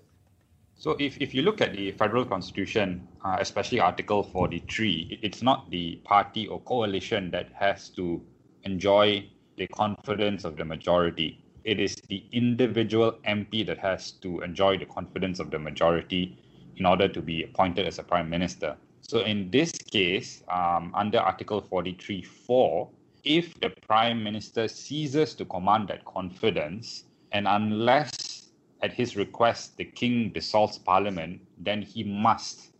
So, 0.74 0.96
if, 0.98 1.18
if 1.20 1.34
you 1.34 1.42
look 1.42 1.60
at 1.60 1.72
the 1.74 1.92
federal 1.92 2.24
constitution, 2.24 3.06
uh, 3.22 3.36
especially 3.38 3.80
Article 3.80 4.22
43, 4.22 5.20
it's 5.22 5.42
not 5.42 5.70
the 5.70 5.96
party 6.04 6.46
or 6.46 6.60
coalition 6.60 7.30
that 7.32 7.48
has 7.52 7.90
to 7.90 8.22
enjoy 8.64 9.28
the 9.58 9.66
confidence 9.68 10.44
of 10.44 10.56
the 10.56 10.64
majority. 10.64 11.44
It 11.64 11.78
is 11.78 11.94
the 12.08 12.24
individual 12.32 13.18
MP 13.28 13.66
that 13.66 13.76
has 13.78 14.12
to 14.24 14.40
enjoy 14.40 14.78
the 14.78 14.86
confidence 14.86 15.38
of 15.38 15.50
the 15.50 15.58
majority 15.58 16.39
in 16.80 16.86
order 16.86 17.06
to 17.06 17.20
be 17.20 17.44
appointed 17.44 17.86
as 17.86 17.98
a 17.98 18.02
Prime 18.02 18.28
Minister. 18.30 18.74
So, 19.02 19.20
in 19.20 19.50
this 19.50 19.70
case, 19.70 20.42
um, 20.48 20.92
under 20.94 21.18
Article 21.18 21.60
43.4, 21.60 22.88
if 23.22 23.60
the 23.60 23.70
Prime 23.86 24.24
Minister 24.24 24.66
ceases 24.66 25.34
to 25.34 25.44
command 25.44 25.88
that 25.88 26.06
confidence, 26.06 27.04
and 27.32 27.46
unless 27.46 28.48
at 28.80 28.94
his 28.94 29.14
request 29.14 29.76
the 29.76 29.84
king 29.84 30.30
dissolves 30.30 30.78
parliament, 30.78 31.42
then 31.58 31.82
he 31.82 32.02
must 32.02 32.70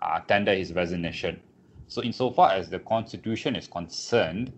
uh, 0.00 0.20
tender 0.20 0.54
his 0.54 0.72
resignation. 0.72 1.38
So, 1.88 2.02
insofar 2.02 2.52
as 2.52 2.70
the 2.70 2.78
constitution 2.78 3.56
is 3.56 3.68
concerned, 3.68 4.52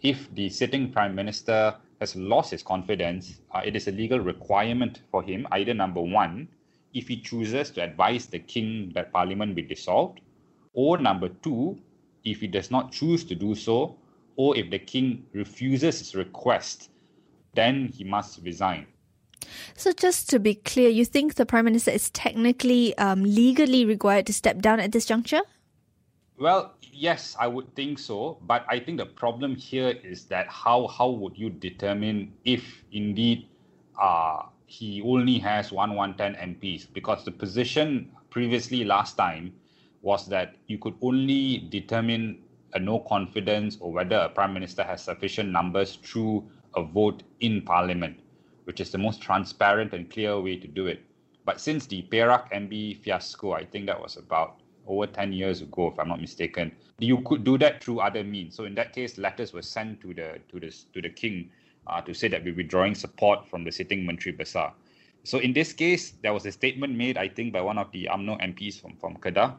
if 0.00 0.32
the 0.34 0.48
sitting 0.48 0.90
prime 0.90 1.14
minister 1.14 1.74
has 2.00 2.16
lost 2.16 2.52
his 2.52 2.62
confidence, 2.62 3.40
uh, 3.54 3.60
it 3.62 3.76
is 3.76 3.88
a 3.88 3.92
legal 3.92 4.20
requirement 4.20 5.02
for 5.10 5.22
him, 5.22 5.46
either 5.50 5.74
number 5.74 6.00
one, 6.00 6.48
if 6.94 7.08
he 7.08 7.20
chooses 7.20 7.70
to 7.72 7.82
advise 7.82 8.26
the 8.26 8.38
king 8.38 8.92
that 8.94 9.12
parliament 9.12 9.54
be 9.54 9.62
dissolved, 9.62 10.20
or 10.72 10.98
number 10.98 11.28
two, 11.28 11.78
if 12.24 12.40
he 12.40 12.46
does 12.46 12.70
not 12.70 12.92
choose 12.92 13.24
to 13.24 13.34
do 13.34 13.54
so, 13.54 13.96
or 14.36 14.56
if 14.56 14.70
the 14.70 14.78
king 14.78 15.26
refuses 15.32 15.98
his 15.98 16.14
request 16.14 16.90
then 17.54 17.88
he 17.88 18.04
must 18.04 18.40
resign. 18.44 18.86
So, 19.74 19.92
just 19.92 20.30
to 20.30 20.38
be 20.38 20.54
clear, 20.54 20.88
you 20.88 21.04
think 21.04 21.34
the 21.34 21.46
Prime 21.46 21.64
Minister 21.64 21.90
is 21.90 22.10
technically 22.10 22.96
um, 22.98 23.24
legally 23.24 23.84
required 23.84 24.26
to 24.26 24.32
step 24.32 24.60
down 24.60 24.80
at 24.80 24.92
this 24.92 25.06
juncture? 25.06 25.40
Well, 26.38 26.74
yes, 26.92 27.36
I 27.38 27.48
would 27.48 27.74
think 27.74 27.98
so. 27.98 28.38
But 28.42 28.64
I 28.68 28.78
think 28.78 28.98
the 28.98 29.06
problem 29.06 29.56
here 29.56 29.94
is 30.04 30.24
that 30.26 30.46
how, 30.48 30.86
how 30.86 31.10
would 31.10 31.36
you 31.36 31.50
determine 31.50 32.32
if 32.44 32.84
indeed 32.92 33.48
uh, 34.00 34.42
he 34.68 35.00
only 35.02 35.38
has 35.38 35.72
one 35.72 35.94
110 35.96 36.54
MPs? 36.54 36.92
Because 36.92 37.24
the 37.24 37.30
position 37.30 38.10
previously 38.28 38.84
last 38.84 39.16
time 39.16 39.54
was 40.02 40.26
that 40.28 40.56
you 40.66 40.78
could 40.78 40.94
only 41.00 41.66
determine 41.70 42.42
a 42.74 42.78
no 42.78 43.00
confidence 43.00 43.78
or 43.80 43.90
whether 43.90 44.16
a 44.16 44.28
prime 44.28 44.52
minister 44.52 44.84
has 44.84 45.02
sufficient 45.02 45.48
numbers 45.48 45.96
through 45.96 46.46
a 46.76 46.82
vote 46.82 47.22
in 47.40 47.62
parliament, 47.62 48.20
which 48.64 48.78
is 48.78 48.90
the 48.90 48.98
most 48.98 49.22
transparent 49.22 49.94
and 49.94 50.10
clear 50.10 50.38
way 50.38 50.56
to 50.56 50.68
do 50.68 50.86
it. 50.86 51.02
But 51.46 51.62
since 51.62 51.86
the 51.86 52.02
Perak 52.02 52.52
MB 52.52 52.98
fiasco, 53.02 53.52
I 53.52 53.64
think 53.64 53.86
that 53.86 53.98
was 53.98 54.18
about 54.18 54.60
over 54.86 55.06
10 55.06 55.32
years 55.32 55.62
ago, 55.62 55.88
if 55.88 55.98
I'm 55.98 56.08
not 56.08 56.20
mistaken, 56.20 56.72
you 56.98 57.22
could 57.22 57.42
do 57.42 57.56
that 57.56 57.82
through 57.82 58.00
other 58.00 58.22
means. 58.22 58.54
So 58.54 58.64
in 58.64 58.74
that 58.74 58.92
case, 58.92 59.16
letters 59.16 59.54
were 59.54 59.62
sent 59.62 60.02
to 60.02 60.12
the 60.12 60.40
to 60.50 60.60
the 60.60 60.70
to 60.92 61.00
the 61.00 61.08
king 61.08 61.50
uh, 61.88 62.00
to 62.02 62.14
say 62.14 62.28
that 62.28 62.44
we're 62.44 62.54
withdrawing 62.54 62.94
support 62.94 63.46
from 63.48 63.64
the 63.64 63.72
sitting 63.72 64.06
Menteri 64.06 64.34
Besar. 64.36 64.72
So 65.24 65.38
in 65.38 65.52
this 65.52 65.72
case, 65.72 66.12
there 66.22 66.32
was 66.32 66.46
a 66.46 66.52
statement 66.52 66.96
made, 66.96 67.18
I 67.18 67.28
think, 67.28 67.52
by 67.52 67.60
one 67.60 67.78
of 67.78 67.90
the 67.92 68.08
UMNO 68.10 68.40
MPs 68.40 68.80
from, 68.80 68.96
from 68.96 69.16
Kedah. 69.16 69.56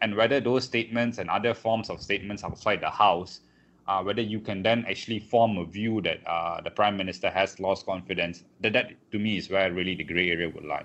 And 0.00 0.14
whether 0.14 0.40
those 0.40 0.64
statements 0.64 1.18
and 1.18 1.28
other 1.28 1.54
forms 1.54 1.90
of 1.90 2.00
statements 2.00 2.44
outside 2.44 2.80
the 2.80 2.90
House 2.90 3.40
uh, 3.88 4.02
whether 4.02 4.20
you 4.20 4.38
can 4.38 4.62
then 4.62 4.84
actually 4.86 5.18
form 5.18 5.56
a 5.56 5.64
view 5.64 6.00
that 6.02 6.20
uh, 6.26 6.60
the 6.60 6.70
prime 6.70 6.96
minister 6.96 7.30
has 7.30 7.58
lost 7.58 7.86
confidence. 7.86 8.44
That, 8.60 8.74
that 8.74 8.92
to 9.12 9.18
me 9.18 9.38
is 9.38 9.48
where 9.48 9.72
really 9.72 9.94
the 9.94 10.04
grey 10.04 10.30
area 10.30 10.50
would 10.50 10.64
lie. 10.64 10.84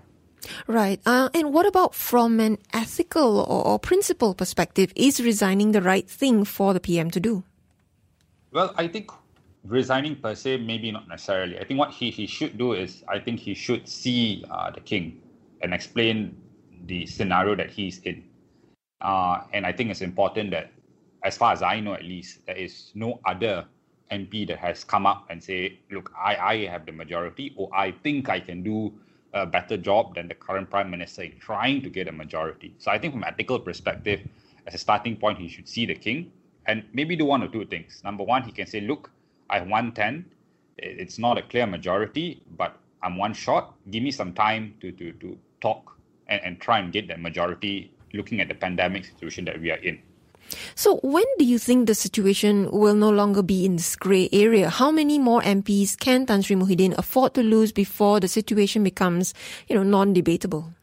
Right. 0.67 1.00
Uh, 1.05 1.29
and 1.33 1.53
what 1.53 1.65
about 1.65 1.93
from 1.93 2.39
an 2.39 2.57
ethical 2.73 3.39
or, 3.39 3.65
or 3.65 3.79
principle 3.79 4.33
perspective? 4.33 4.91
Is 4.95 5.21
resigning 5.21 5.73
the 5.73 5.81
right 5.81 6.09
thing 6.09 6.45
for 6.45 6.73
the 6.73 6.79
PM 6.79 7.12
to 7.12 7.19
do? 7.19 7.43
Well, 8.51 8.73
I 8.77 8.88
think 8.88 9.12
resigning 9.65 10.15
per 10.15 10.36
se, 10.36 10.58
maybe 10.58 10.91
not 10.91 11.08
necessarily. 11.08 11.58
I 11.60 11.63
think 11.63 11.79
what 11.79 11.91
he, 11.91 12.12
he 12.12 12.27
should 12.27 12.58
do 12.58 12.74
is, 12.74 13.03
I 13.08 13.20
think 13.20 13.39
he 13.39 13.53
should 13.53 13.88
see 13.88 14.43
uh, 14.50 14.72
the 14.72 14.82
king 14.82 15.22
and 15.62 15.74
explain 15.74 16.38
the 16.86 17.05
scenario 17.05 17.55
that 17.55 17.70
he's 17.70 18.00
in. 18.00 18.24
Uh, 19.01 19.41
and 19.53 19.65
I 19.65 19.72
think 19.72 19.89
it's 19.89 20.01
important 20.01 20.51
that 20.51 20.72
as 21.24 21.38
far 21.38 21.53
as 21.53 21.62
I 21.62 21.79
know 21.79 21.93
at 21.93 22.03
least, 22.03 22.46
there 22.46 22.55
is 22.55 22.91
no 22.93 23.20
other 23.25 23.65
MP 24.12 24.46
that 24.48 24.60
has 24.60 24.84
come 24.84 25.05
up 25.05 25.25
and 25.29 25.41
say, 25.41 25.79
look, 25.91 26.12
I, 26.17 26.36
I 26.36 26.65
have 26.65 26.86
the 26.86 26.91
majority, 26.91 27.53
or 27.55 27.70
I 27.74 27.91
think 27.91 28.29
I 28.29 28.39
can 28.39 28.63
do 28.63 28.93
a 29.34 29.46
better 29.46 29.77
job 29.77 30.15
than 30.15 30.27
the 30.27 30.36
current 30.36 30.70
prime 30.70 30.91
minister 30.91 31.24
in 31.24 31.39
trying 31.39 31.82
to 31.82 31.89
get 31.89 32.08
a 32.08 32.12
majority. 32.12 32.75
So 32.77 32.91
I 32.91 33.00
think 33.00 33.13
from 33.13 33.24
ethical 33.24 33.60
perspective, 33.60 34.22
as 34.67 34.75
a 34.75 34.77
starting 34.77 35.15
point, 35.15 35.39
he 35.39 35.48
should 35.48 35.67
see 35.67 35.86
the 35.86 35.96
king 35.96 36.32
and 36.65 36.84
maybe 36.93 37.15
do 37.15 37.25
one 37.25 37.41
or 37.41 37.48
two 37.48 37.65
things. 37.65 38.01
Number 38.03 38.24
one, 38.24 38.43
he 38.43 38.51
can 38.51 38.67
say, 38.67 38.82
look, 38.82 39.10
I 39.53 39.60
have 39.60 39.67
110. 39.67 40.25
It's 40.79 41.19
not 41.19 41.38
a 41.38 41.43
clear 41.43 41.67
majority, 41.67 42.41
but 42.57 42.75
I'm 43.03 43.17
one 43.17 43.33
shot. 43.36 43.75
Give 43.91 44.01
me 44.01 44.10
some 44.10 44.33
time 44.33 44.74
to, 44.81 44.91
to, 44.91 45.12
to 45.13 45.38
talk 45.62 45.95
and, 46.27 46.41
and 46.43 46.60
try 46.60 46.79
and 46.79 46.91
get 46.91 47.07
that 47.10 47.22
majority 47.22 47.93
looking 48.13 48.41
at 48.41 48.48
the 48.48 48.55
pandemic 48.55 49.05
situation 49.05 49.45
that 49.45 49.62
we 49.62 49.69
are 49.69 49.77
in. 49.77 50.01
So, 50.75 50.98
when 51.03 51.25
do 51.38 51.45
you 51.45 51.60
think 51.60 51.86
the 51.86 51.93
situation 51.93 52.69
will 52.72 52.95
no 52.95 53.12
longer 53.12 53.43
be 53.43 53.63
in 53.63 53.75
this 53.75 53.95
grey 53.95 54.27
area? 54.33 54.69
How 54.69 54.89
many 54.89 55.19
more 55.19 55.41
MPs 55.41 56.00
can 56.00 56.25
Tan 56.25 56.41
Sri 56.41 56.55
Muhyiddin 56.55 56.98
afford 56.98 57.36
to 57.36 57.43
lose 57.43 57.72
before 57.72 58.19
the 58.19 58.27
situation 58.27 58.83
becomes, 58.83 59.36
you 59.67 59.75
know, 59.75 59.83
non-debatable? 59.83 60.74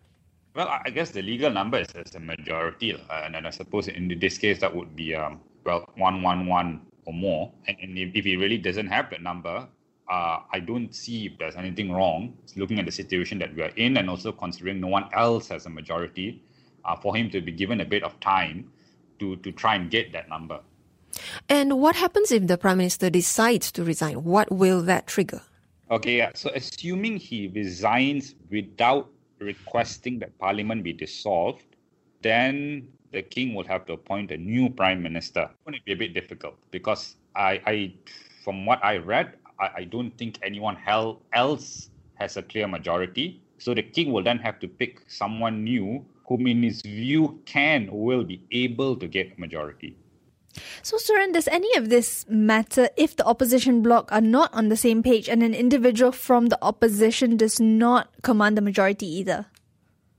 Well, 0.54 0.68
I 0.68 0.90
guess 0.90 1.10
the 1.10 1.22
legal 1.22 1.50
number 1.50 1.78
is, 1.78 1.88
is 1.94 2.14
a 2.14 2.20
majority, 2.20 2.94
uh, 2.94 2.98
and 3.24 3.46
I 3.46 3.50
suppose 3.50 3.88
in 3.88 4.16
this 4.20 4.38
case 4.38 4.60
that 4.60 4.74
would 4.74 4.94
be 4.96 5.14
um, 5.14 5.40
well 5.64 5.88
one 5.96 6.22
one 6.22 6.46
one 6.46 6.80
or 7.04 7.12
more. 7.12 7.52
And, 7.66 7.76
and 7.82 7.98
if, 7.98 8.10
if 8.14 8.24
he 8.24 8.36
really 8.36 8.58
doesn't 8.58 8.88
have 8.88 9.10
that 9.10 9.22
number, 9.22 9.66
uh, 10.10 10.40
I 10.52 10.60
don't 10.60 10.94
see 10.94 11.26
if 11.26 11.38
there's 11.38 11.56
anything 11.56 11.92
wrong. 11.92 12.36
Looking 12.56 12.78
at 12.78 12.86
the 12.86 12.92
situation 12.92 13.38
that 13.38 13.54
we 13.54 13.62
are 13.62 13.72
in, 13.76 13.96
and 13.96 14.10
also 14.10 14.32
considering 14.32 14.80
no 14.80 14.88
one 14.88 15.08
else 15.12 15.48
has 15.48 15.66
a 15.66 15.70
majority, 15.70 16.42
uh, 16.84 16.96
for 16.96 17.14
him 17.14 17.30
to 17.30 17.40
be 17.40 17.52
given 17.52 17.80
a 17.80 17.84
bit 17.84 18.02
of 18.02 18.18
time 18.20 18.70
to, 19.20 19.36
to 19.36 19.52
try 19.52 19.76
and 19.76 19.90
get 19.90 20.12
that 20.12 20.28
number. 20.28 20.60
And 21.48 21.80
what 21.80 21.96
happens 21.96 22.32
if 22.32 22.46
the 22.46 22.56
Prime 22.56 22.78
Minister 22.78 23.10
decides 23.10 23.70
to 23.72 23.84
resign? 23.84 24.24
What 24.24 24.50
will 24.50 24.82
that 24.82 25.06
trigger? 25.06 25.42
Okay, 25.90 26.18
yeah. 26.18 26.30
So, 26.34 26.50
assuming 26.54 27.16
he 27.16 27.48
resigns 27.48 28.34
without 28.48 29.10
requesting 29.40 30.20
that 30.20 30.38
Parliament 30.38 30.84
be 30.84 30.92
dissolved, 30.92 31.64
then 32.22 32.88
the 33.12 33.22
King 33.22 33.54
will 33.54 33.66
have 33.66 33.86
to 33.86 33.94
appoint 33.94 34.30
a 34.30 34.36
new 34.36 34.70
Prime 34.70 35.02
Minister. 35.02 35.50
Going 35.64 35.78
to 35.78 35.84
be 35.84 35.92
a 35.92 35.96
bit 35.96 36.14
difficult 36.14 36.56
because 36.70 37.16
I, 37.34 37.60
I 37.66 37.94
from 38.44 38.66
what 38.66 38.82
I 38.84 38.98
read, 38.98 39.34
I, 39.58 39.70
I 39.76 39.84
don't 39.84 40.16
think 40.16 40.38
anyone 40.42 40.76
else 41.32 41.90
has 42.14 42.36
a 42.36 42.42
clear 42.42 42.68
majority. 42.68 43.42
So 43.58 43.74
the 43.74 43.82
King 43.82 44.12
will 44.12 44.22
then 44.22 44.38
have 44.38 44.58
to 44.60 44.68
pick 44.68 45.02
someone 45.08 45.64
new 45.64 46.04
whom 46.26 46.46
in 46.46 46.62
his 46.62 46.82
view 46.82 47.40
can 47.44 47.88
or 47.88 48.00
will 48.04 48.24
be 48.24 48.40
able 48.52 48.96
to 48.96 49.08
get 49.08 49.36
a 49.36 49.40
majority. 49.40 49.96
So, 50.82 50.96
Suren, 50.96 51.32
does 51.32 51.48
any 51.48 51.74
of 51.76 51.90
this 51.90 52.24
matter 52.28 52.88
if 52.96 53.16
the 53.16 53.24
opposition 53.24 53.82
bloc 53.82 54.10
are 54.10 54.20
not 54.20 54.52
on 54.52 54.68
the 54.68 54.76
same 54.76 55.02
page 55.02 55.28
and 55.28 55.42
an 55.42 55.54
individual 55.54 56.12
from 56.12 56.46
the 56.46 56.58
opposition 56.62 57.36
does 57.36 57.60
not 57.60 58.10
command 58.22 58.56
the 58.56 58.62
majority 58.62 59.06
either? 59.06 59.46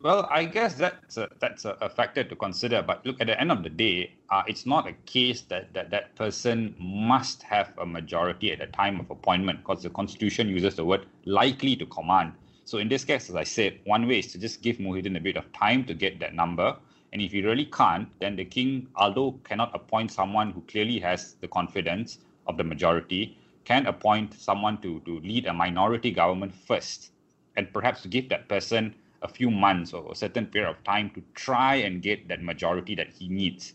Well, 0.03 0.27
I 0.31 0.45
guess 0.45 0.73
that's 0.73 1.17
a, 1.17 1.29
that's 1.39 1.63
a, 1.65 1.87
factor 1.87 2.23
to 2.23 2.35
consider. 2.35 2.81
But 2.81 3.05
look, 3.05 3.21
at 3.21 3.27
the 3.27 3.39
end 3.39 3.51
of 3.51 3.61
the 3.61 3.69
day, 3.69 4.13
uh, 4.31 4.41
it's 4.47 4.65
not 4.65 4.87
a 4.87 4.93
case 5.05 5.41
that, 5.41 5.73
that 5.75 5.91
that 5.91 6.15
person 6.15 6.73
must 6.79 7.43
have 7.43 7.73
a 7.77 7.85
majority 7.85 8.51
at 8.51 8.59
the 8.59 8.65
time 8.65 8.99
of 8.99 9.11
appointment 9.11 9.59
because 9.59 9.83
the 9.83 9.91
Constitution 9.91 10.49
uses 10.49 10.73
the 10.73 10.83
word 10.83 11.05
likely 11.25 11.75
to 11.75 11.85
command. 11.85 12.33
So 12.65 12.79
in 12.79 12.89
this 12.89 13.03
case, 13.03 13.29
as 13.29 13.35
I 13.35 13.43
said, 13.43 13.77
one 13.85 14.07
way 14.07 14.19
is 14.19 14.31
to 14.31 14.39
just 14.39 14.63
give 14.63 14.77
Muhyiddin 14.77 15.17
a 15.17 15.19
bit 15.19 15.37
of 15.37 15.51
time 15.53 15.85
to 15.85 15.93
get 15.93 16.19
that 16.19 16.33
number. 16.33 16.75
And 17.13 17.21
if 17.21 17.31
he 17.31 17.43
really 17.43 17.65
can't, 17.65 18.07
then 18.19 18.35
the 18.35 18.45
king, 18.45 18.87
although 18.95 19.39
cannot 19.43 19.69
appoint 19.75 20.11
someone 20.11 20.49
who 20.51 20.61
clearly 20.61 20.99
has 20.99 21.35
the 21.41 21.47
confidence 21.47 22.17
of 22.47 22.57
the 22.57 22.63
majority, 22.63 23.37
can 23.65 23.85
appoint 23.85 24.33
someone 24.33 24.81
to, 24.81 24.99
to 25.01 25.19
lead 25.19 25.45
a 25.45 25.53
minority 25.53 26.09
government 26.09 26.55
first 26.55 27.11
and 27.55 27.71
perhaps 27.71 28.01
to 28.01 28.07
give 28.07 28.29
that 28.29 28.47
person 28.47 28.95
a 29.21 29.27
few 29.27 29.51
months 29.51 29.93
or 29.93 30.11
a 30.11 30.15
certain 30.15 30.45
period 30.45 30.69
of 30.69 30.83
time 30.83 31.09
to 31.11 31.23
try 31.35 31.75
and 31.75 32.01
get 32.01 32.27
that 32.27 32.41
majority 32.41 32.95
that 32.95 33.09
he 33.09 33.27
needs. 33.27 33.73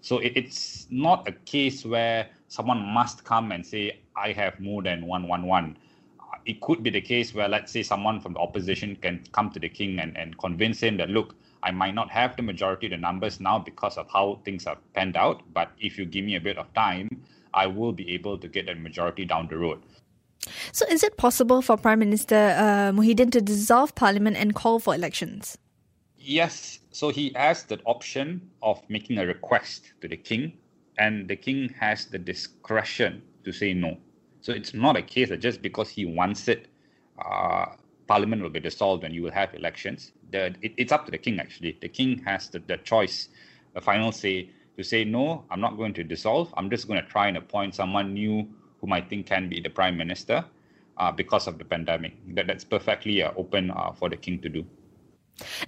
So 0.00 0.18
it, 0.18 0.32
it's 0.34 0.86
not 0.90 1.28
a 1.28 1.32
case 1.32 1.84
where 1.84 2.28
someone 2.48 2.80
must 2.82 3.24
come 3.24 3.52
and 3.52 3.64
say, 3.64 4.00
I 4.16 4.32
have 4.32 4.58
more 4.60 4.82
than 4.82 5.06
111. 5.06 5.78
Uh, 6.20 6.36
it 6.44 6.60
could 6.60 6.82
be 6.82 6.90
the 6.90 7.00
case 7.00 7.32
where, 7.34 7.48
let's 7.48 7.72
say, 7.72 7.82
someone 7.82 8.20
from 8.20 8.34
the 8.34 8.40
opposition 8.40 8.96
can 8.96 9.22
come 9.32 9.50
to 9.50 9.60
the 9.60 9.68
king 9.68 10.00
and, 10.00 10.16
and 10.16 10.36
convince 10.38 10.80
him 10.80 10.96
that, 10.98 11.08
look, 11.08 11.34
I 11.62 11.70
might 11.70 11.94
not 11.94 12.10
have 12.10 12.36
the 12.36 12.42
majority 12.42 12.86
of 12.86 12.90
the 12.90 12.96
numbers 12.96 13.38
now 13.38 13.60
because 13.60 13.96
of 13.96 14.10
how 14.10 14.40
things 14.44 14.64
have 14.64 14.78
panned 14.94 15.16
out, 15.16 15.42
but 15.54 15.70
if 15.78 15.96
you 15.96 16.04
give 16.04 16.24
me 16.24 16.34
a 16.34 16.40
bit 16.40 16.58
of 16.58 16.72
time, 16.74 17.08
I 17.54 17.68
will 17.68 17.92
be 17.92 18.10
able 18.10 18.36
to 18.38 18.48
get 18.48 18.66
that 18.66 18.80
majority 18.80 19.24
down 19.24 19.46
the 19.46 19.58
road. 19.58 19.82
So, 20.72 20.86
is 20.90 21.02
it 21.02 21.16
possible 21.16 21.62
for 21.62 21.76
Prime 21.76 21.98
Minister 21.98 22.54
uh, 22.56 22.92
Muhyiddin 22.92 23.30
to 23.32 23.40
dissolve 23.40 23.94
Parliament 23.94 24.36
and 24.36 24.54
call 24.54 24.78
for 24.78 24.94
elections? 24.94 25.58
Yes. 26.18 26.80
So, 26.90 27.10
he 27.10 27.32
has 27.36 27.64
the 27.64 27.80
option 27.84 28.50
of 28.62 28.82
making 28.88 29.18
a 29.18 29.26
request 29.26 29.92
to 30.00 30.08
the 30.08 30.16
king, 30.16 30.52
and 30.98 31.28
the 31.28 31.36
king 31.36 31.68
has 31.78 32.06
the 32.06 32.18
discretion 32.18 33.22
to 33.44 33.52
say 33.52 33.72
no. 33.72 33.96
So, 34.40 34.52
it's 34.52 34.74
not 34.74 34.96
a 34.96 35.02
case 35.02 35.28
that 35.28 35.40
just 35.40 35.62
because 35.62 35.88
he 35.88 36.04
wants 36.04 36.48
it, 36.48 36.66
uh, 37.24 37.66
Parliament 38.08 38.42
will 38.42 38.50
be 38.50 38.60
dissolved 38.60 39.04
and 39.04 39.14
you 39.14 39.22
will 39.22 39.30
have 39.30 39.54
elections. 39.54 40.12
The, 40.32 40.54
it, 40.60 40.72
it's 40.76 40.92
up 40.92 41.04
to 41.06 41.10
the 41.10 41.18
king, 41.18 41.38
actually. 41.38 41.78
The 41.80 41.88
king 41.88 42.18
has 42.24 42.48
the, 42.48 42.58
the 42.58 42.78
choice, 42.78 43.28
a 43.74 43.80
final 43.80 44.12
say, 44.12 44.50
to 44.76 44.82
say, 44.82 45.04
no, 45.04 45.44
I'm 45.50 45.60
not 45.60 45.76
going 45.76 45.94
to 45.94 46.04
dissolve. 46.04 46.52
I'm 46.56 46.68
just 46.68 46.88
going 46.88 47.02
to 47.02 47.08
try 47.08 47.28
and 47.28 47.36
appoint 47.36 47.74
someone 47.74 48.14
new 48.14 48.48
whom 48.82 48.92
I 48.92 49.00
think 49.00 49.26
can 49.26 49.48
be 49.48 49.60
the 49.60 49.70
prime 49.70 49.96
minister 49.96 50.44
uh, 50.98 51.10
because 51.10 51.46
of 51.46 51.56
the 51.56 51.64
pandemic. 51.64 52.12
That, 52.34 52.48
that's 52.48 52.64
perfectly 52.64 53.22
uh, 53.22 53.32
open 53.36 53.70
uh, 53.70 53.92
for 53.92 54.10
the 54.10 54.16
king 54.16 54.40
to 54.42 54.50
do. 54.50 54.66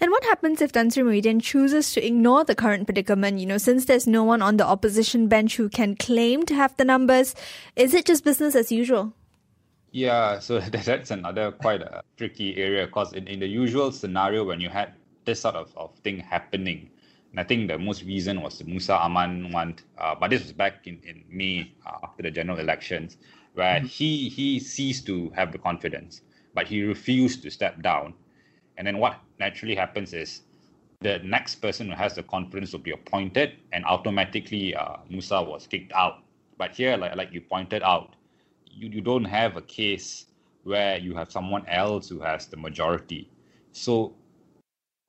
And 0.00 0.11
what 0.11 0.25
happens 0.25 0.61
if 0.61 0.73
Tan 0.73 0.90
Sri 0.90 1.02
Muhyiddin 1.02 1.42
chooses 1.42 1.92
to 1.94 2.06
ignore 2.06 2.44
the 2.44 2.54
current 2.54 2.87
predicament? 2.87 3.38
You 3.38 3.47
know, 3.47 3.59
since 3.59 3.87
there's 3.87 4.06
no 4.06 4.23
one 4.23 4.42
on 4.42 4.59
the 4.59 4.66
opposition 4.66 5.26
bench 5.28 5.56
who 5.56 5.68
can 5.68 5.97
claim 5.97 6.44
to 6.47 6.54
have 6.54 6.76
the 6.76 6.85
numbers, 6.85 7.35
is 7.76 7.94
it 7.94 8.04
just 8.04 8.25
business 8.25 8.54
as 8.54 8.71
usual? 8.71 9.14
Yeah, 9.90 10.40
so 10.40 10.61
that's 10.85 11.11
another 11.11 11.52
quite 11.52 11.80
a 11.80 12.02
tricky 12.16 12.56
area 12.56 12.87
because 12.87 13.12
in, 13.12 13.26
in 13.26 13.40
the 13.40 13.47
usual 13.47 13.92
scenario, 13.92 14.44
when 14.44 14.61
you 14.61 14.68
had 14.68 14.92
this 15.25 15.40
sort 15.40 15.54
of, 15.54 15.73
of 15.76 15.94
thing 16.00 16.18
happening, 16.18 16.90
and 17.34 17.40
I 17.40 17.42
think 17.42 17.66
the 17.66 17.76
most 17.76 18.04
recent 18.04 18.40
was 18.40 18.58
the 18.58 18.64
Musa 18.64 18.94
Aman 18.94 19.50
one, 19.50 19.74
uh, 19.98 20.14
but 20.14 20.30
this 20.30 20.42
was 20.42 20.52
back 20.52 20.86
in, 20.86 21.00
in 21.02 21.24
May 21.28 21.72
uh, 21.84 21.96
after 22.04 22.22
the 22.22 22.30
general 22.30 22.60
elections, 22.60 23.16
where 23.54 23.78
mm-hmm. 23.78 23.86
he, 23.86 24.28
he 24.28 24.60
ceased 24.60 25.04
to 25.06 25.30
have 25.30 25.50
the 25.50 25.58
confidence, 25.58 26.20
but 26.54 26.68
he 26.68 26.84
refused 26.84 27.42
to 27.42 27.50
step 27.50 27.82
down. 27.82 28.14
And 28.78 28.86
then 28.86 28.98
what 28.98 29.18
naturally 29.40 29.74
happens 29.74 30.14
is 30.14 30.42
the 31.00 31.18
next 31.24 31.56
person 31.56 31.88
who 31.88 31.96
has 31.96 32.14
the 32.14 32.22
confidence 32.22 32.70
will 32.70 32.78
be 32.78 32.92
appointed, 32.92 33.54
and 33.72 33.84
automatically 33.84 34.76
uh, 34.76 34.98
Musa 35.10 35.42
was 35.42 35.66
kicked 35.66 35.92
out. 35.92 36.22
But 36.56 36.70
here, 36.70 36.96
like, 36.96 37.16
like 37.16 37.32
you 37.32 37.40
pointed 37.40 37.82
out, 37.82 38.14
you, 38.64 38.88
you 38.90 39.00
don't 39.00 39.24
have 39.24 39.56
a 39.56 39.62
case 39.62 40.26
where 40.62 40.98
you 40.98 41.16
have 41.16 41.32
someone 41.32 41.66
else 41.66 42.08
who 42.08 42.20
has 42.20 42.46
the 42.46 42.56
majority. 42.56 43.28
So 43.72 44.14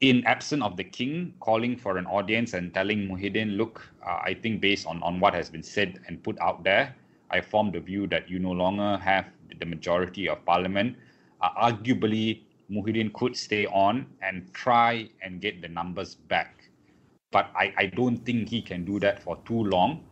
in 0.01 0.25
absence 0.25 0.61
of 0.63 0.75
the 0.75 0.83
king 0.83 1.33
calling 1.39 1.77
for 1.77 1.97
an 1.97 2.05
audience 2.05 2.53
and 2.53 2.73
telling 2.73 3.07
Muhyiddin, 3.07 3.55
look, 3.57 3.81
uh, 4.05 4.19
I 4.23 4.33
think 4.33 4.61
based 4.61 4.85
on, 4.85 5.01
on 5.01 5.19
what 5.19 5.33
has 5.33 5.49
been 5.49 5.63
said 5.63 5.99
and 6.07 6.21
put 6.21 6.39
out 6.39 6.63
there, 6.63 6.95
I 7.31 7.41
form 7.41 7.71
the 7.71 7.79
view 7.79 8.07
that 8.07 8.29
you 8.29 8.39
no 8.39 8.51
longer 8.51 8.97
have 8.97 9.25
the 9.59 9.65
majority 9.65 10.27
of 10.27 10.43
parliament. 10.45 10.97
Uh, 11.41 11.49
arguably, 11.57 12.41
Muhyiddin 12.69 13.13
could 13.13 13.35
stay 13.37 13.65
on 13.67 14.05
and 14.21 14.51
try 14.53 15.09
and 15.21 15.39
get 15.39 15.61
the 15.61 15.67
numbers 15.67 16.15
back. 16.15 16.69
But 17.31 17.49
I, 17.55 17.73
I 17.77 17.85
don't 17.87 18.17
think 18.17 18.49
he 18.49 18.61
can 18.61 18.85
do 18.85 18.99
that 18.99 19.23
for 19.23 19.37
too 19.45 19.63
long 19.63 20.03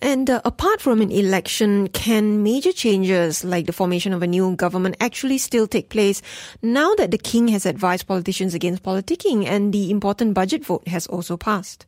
and 0.00 0.28
uh, 0.28 0.40
apart 0.44 0.80
from 0.80 1.00
an 1.00 1.10
election, 1.10 1.88
can 1.88 2.42
major 2.42 2.72
changes 2.72 3.44
like 3.44 3.66
the 3.66 3.72
formation 3.72 4.12
of 4.12 4.22
a 4.22 4.26
new 4.26 4.56
government 4.56 4.96
actually 5.00 5.38
still 5.38 5.66
take 5.66 5.88
place 5.88 6.22
now 6.62 6.94
that 6.94 7.10
the 7.10 7.18
king 7.18 7.48
has 7.48 7.66
advised 7.66 8.06
politicians 8.06 8.54
against 8.54 8.82
politicking 8.82 9.46
and 9.46 9.72
the 9.72 9.90
important 9.90 10.34
budget 10.34 10.64
vote 10.64 10.86
has 10.88 11.06
also 11.06 11.36
passed? 11.36 11.86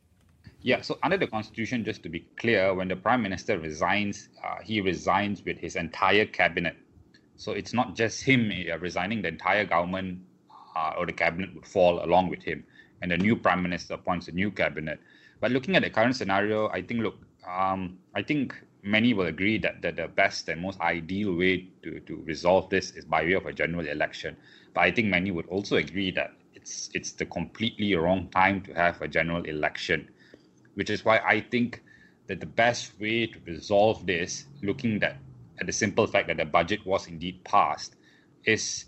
Yeah, 0.61 0.81
so 0.81 0.97
under 1.03 1.17
the 1.17 1.27
constitution, 1.27 1.83
just 1.85 2.01
to 2.03 2.09
be 2.09 2.21
clear, 2.37 2.73
when 2.73 2.87
the 2.87 2.95
prime 2.95 3.21
minister 3.21 3.59
resigns, 3.59 4.29
uh, 4.43 4.55
he 4.63 4.81
resigns 4.81 5.45
with 5.45 5.59
his 5.59 5.75
entire 5.75 6.25
cabinet. 6.25 6.75
So 7.35 7.51
it's 7.51 7.73
not 7.73 7.95
just 7.95 8.23
him 8.23 8.51
uh, 8.51 8.79
resigning, 8.79 9.21
the 9.21 9.27
entire 9.27 9.65
government 9.65 10.21
uh, 10.75 10.93
or 10.97 11.05
the 11.05 11.13
cabinet 11.13 11.53
would 11.53 11.67
fall 11.67 12.03
along 12.03 12.29
with 12.29 12.41
him. 12.41 12.63
And 13.01 13.11
the 13.11 13.17
new 13.17 13.35
prime 13.35 13.61
minister 13.61 13.93
appoints 13.93 14.27
a 14.27 14.31
new 14.31 14.49
cabinet. 14.49 14.99
But 15.39 15.51
looking 15.51 15.75
at 15.75 15.83
the 15.83 15.91
current 15.91 16.15
scenario, 16.15 16.69
I 16.69 16.81
think, 16.81 17.01
look, 17.01 17.17
um, 17.47 17.97
I 18.13 18.21
think 18.21 18.55
many 18.83 19.13
will 19.13 19.25
agree 19.25 19.57
that, 19.59 19.81
that 19.81 19.95
the 19.95 20.07
best 20.07 20.47
and 20.49 20.61
most 20.61 20.79
ideal 20.79 21.35
way 21.35 21.67
to, 21.83 21.99
to 22.01 22.21
resolve 22.25 22.69
this 22.69 22.91
is 22.91 23.05
by 23.05 23.23
way 23.23 23.33
of 23.33 23.45
a 23.45 23.53
general 23.53 23.87
election. 23.87 24.37
But 24.73 24.81
I 24.81 24.91
think 24.91 25.07
many 25.07 25.31
would 25.31 25.47
also 25.47 25.77
agree 25.77 26.11
that 26.11 26.33
it's 26.53 26.89
it's 26.93 27.11
the 27.11 27.25
completely 27.25 27.95
wrong 27.95 28.29
time 28.29 28.61
to 28.61 28.73
have 28.73 29.01
a 29.01 29.07
general 29.07 29.43
election, 29.43 30.07
which 30.75 30.89
is 30.89 31.05
why 31.05 31.19
I 31.19 31.41
think 31.41 31.81
that 32.27 32.39
the 32.39 32.45
best 32.45 32.99
way 32.99 33.27
to 33.27 33.39
resolve 33.45 34.05
this, 34.05 34.45
looking 34.63 35.01
at, 35.03 35.17
at 35.59 35.67
the 35.67 35.71
simple 35.73 36.07
fact 36.07 36.27
that 36.27 36.37
the 36.37 36.45
budget 36.45 36.85
was 36.85 37.07
indeed 37.07 37.43
passed, 37.43 37.95
is 38.45 38.85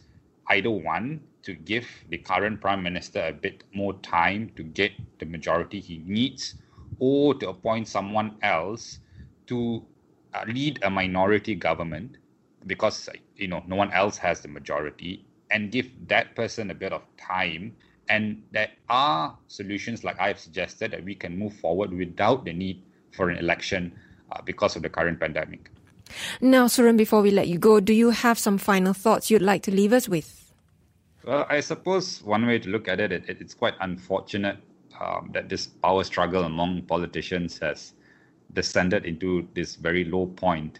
either 0.49 0.71
one 0.71 1.21
to 1.43 1.53
give 1.53 1.87
the 2.09 2.17
current 2.17 2.59
prime 2.59 2.81
minister 2.83 3.21
a 3.27 3.31
bit 3.31 3.63
more 3.73 3.93
time 3.99 4.51
to 4.55 4.63
get 4.63 4.91
the 5.19 5.25
majority 5.25 5.79
he 5.79 5.99
needs 5.99 6.55
or 6.99 7.33
to 7.35 7.49
appoint 7.49 7.87
someone 7.87 8.35
else 8.41 8.99
to 9.47 9.85
uh, 10.33 10.43
lead 10.47 10.79
a 10.83 10.89
minority 10.89 11.55
government 11.55 12.17
because 12.65 13.09
you 13.35 13.47
know 13.47 13.63
no 13.67 13.75
one 13.75 13.91
else 13.93 14.17
has 14.17 14.41
the 14.41 14.47
majority 14.47 15.25
and 15.51 15.71
give 15.71 15.87
that 16.07 16.35
person 16.35 16.69
a 16.71 16.73
bit 16.73 16.91
of 16.91 17.01
time. 17.17 17.75
And 18.09 18.43
there 18.51 18.69
are 18.89 19.37
solutions 19.47 20.03
like 20.03 20.19
i've 20.19 20.39
suggested 20.39 20.91
that 20.91 21.03
we 21.03 21.13
can 21.13 21.37
move 21.37 21.53
forward 21.53 21.91
without 21.91 22.45
the 22.45 22.53
need 22.53 22.81
for 23.11 23.29
an 23.29 23.37
election 23.37 23.91
uh, 24.31 24.41
because 24.41 24.75
of 24.75 24.81
the 24.81 24.89
current 24.89 25.19
pandemic. 25.19 25.69
Now 26.39 26.67
Suren 26.67 26.95
before 26.95 27.21
we 27.21 27.31
let 27.31 27.47
you 27.47 27.57
go 27.57 27.79
do 27.79 27.93
you 27.93 28.11
have 28.11 28.39
some 28.39 28.57
final 28.57 28.93
thoughts 28.93 29.29
you'd 29.29 29.41
like 29.41 29.61
to 29.63 29.71
leave 29.71 29.91
us 29.91 30.07
with? 30.07 30.53
Well 31.25 31.45
i 31.49 31.59
suppose 31.59 32.23
one 32.23 32.47
way 32.47 32.59
to 32.59 32.69
look 32.69 32.87
at 32.87 32.99
it, 33.01 33.11
it 33.11 33.25
it's 33.27 33.53
quite 33.53 33.73
unfortunate 33.81 34.57
um, 34.99 35.29
that 35.33 35.49
this 35.49 35.67
power 35.67 36.03
struggle 36.03 36.43
among 36.43 36.83
politicians 36.83 37.59
has 37.59 37.93
descended 38.53 39.05
into 39.05 39.47
this 39.53 39.75
very 39.75 40.05
low 40.05 40.25
point 40.25 40.79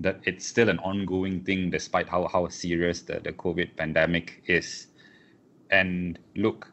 that 0.00 0.18
it's 0.24 0.46
still 0.46 0.68
an 0.70 0.78
ongoing 0.78 1.44
thing 1.44 1.70
despite 1.70 2.08
how, 2.08 2.26
how 2.28 2.48
serious 2.48 3.02
the, 3.02 3.20
the 3.20 3.32
COVID 3.32 3.76
pandemic 3.76 4.42
is. 4.46 4.86
And 5.70 6.18
look, 6.36 6.72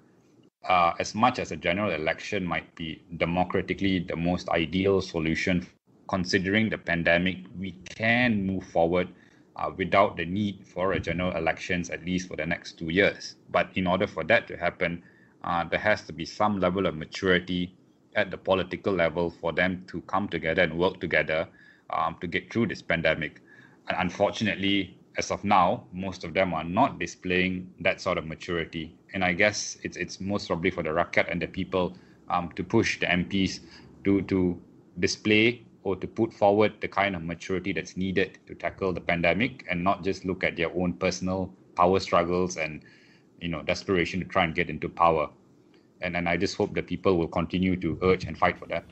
uh, 0.67 0.93
as 0.99 1.13
much 1.13 1.37
as 1.39 1.51
a 1.51 1.55
general 1.55 1.91
election 1.91 2.45
might 2.45 2.73
be 2.75 3.01
democratically 3.17 3.99
the 3.99 4.15
most 4.15 4.49
ideal 4.49 5.01
solution, 5.01 5.67
considering 6.07 6.69
the 6.69 6.77
pandemic, 6.77 7.37
we 7.59 7.71
can 7.85 8.45
move 8.45 8.63
forward 8.63 9.09
uh, 9.57 9.71
without 9.75 10.15
the 10.15 10.25
need 10.25 10.65
for 10.65 10.93
a 10.93 10.99
general 10.99 11.35
elections, 11.35 11.89
at 11.89 12.05
least 12.05 12.29
for 12.29 12.37
the 12.37 12.45
next 12.45 12.77
two 12.79 12.89
years. 12.89 13.35
But 13.49 13.69
in 13.75 13.87
order 13.87 14.07
for 14.07 14.23
that 14.25 14.47
to 14.47 14.57
happen, 14.57 15.03
uh, 15.47 15.63
there 15.63 15.79
has 15.79 16.01
to 16.01 16.11
be 16.11 16.25
some 16.25 16.59
level 16.59 16.85
of 16.85 16.95
maturity 16.95 17.73
at 18.15 18.29
the 18.31 18.37
political 18.37 18.93
level 18.93 19.29
for 19.29 19.53
them 19.53 19.85
to 19.87 20.01
come 20.01 20.27
together 20.27 20.61
and 20.61 20.77
work 20.77 20.99
together 20.99 21.47
um, 21.91 22.17
to 22.19 22.27
get 22.27 22.51
through 22.51 22.67
this 22.67 22.81
pandemic. 22.81 23.41
And 23.87 23.97
unfortunately, 23.97 24.97
as 25.17 25.31
of 25.31 25.45
now, 25.45 25.85
most 25.93 26.25
of 26.25 26.33
them 26.33 26.53
are 26.53 26.65
not 26.65 26.99
displaying 26.99 27.73
that 27.79 28.01
sort 28.01 28.17
of 28.17 28.25
maturity. 28.25 28.93
And 29.13 29.23
I 29.23 29.31
guess 29.31 29.77
it's 29.83 29.95
it's 29.95 30.19
most 30.19 30.47
probably 30.47 30.69
for 30.69 30.83
the 30.83 30.89
rakyat 30.89 31.31
and 31.31 31.41
the 31.41 31.47
people 31.47 31.95
um, 32.29 32.51
to 32.57 32.63
push 32.63 32.99
the 32.99 33.05
MPs 33.05 33.61
to 34.03 34.21
to 34.23 34.61
display 34.99 35.63
or 35.83 35.95
to 35.95 36.07
put 36.07 36.33
forward 36.33 36.73
the 36.81 36.89
kind 36.89 37.15
of 37.15 37.23
maturity 37.23 37.71
that's 37.71 37.95
needed 37.95 38.37
to 38.47 38.53
tackle 38.53 38.91
the 38.91 38.99
pandemic 38.99 39.65
and 39.69 39.81
not 39.81 40.03
just 40.03 40.25
look 40.25 40.43
at 40.43 40.57
their 40.57 40.75
own 40.75 40.91
personal 40.91 41.53
power 41.75 41.99
struggles 41.99 42.57
and 42.57 42.81
you 43.39 43.47
know 43.47 43.61
desperation 43.61 44.19
to 44.19 44.25
try 44.25 44.43
and 44.43 44.53
get 44.53 44.69
into 44.69 44.89
power 44.89 45.29
and 46.01 46.15
and 46.15 46.29
i 46.29 46.37
just 46.37 46.55
hope 46.57 46.73
that 46.73 46.87
people 46.87 47.17
will 47.17 47.27
continue 47.27 47.75
to 47.75 47.97
urge 48.03 48.25
and 48.25 48.37
fight 48.37 48.57
for 48.57 48.67
that 48.67 48.85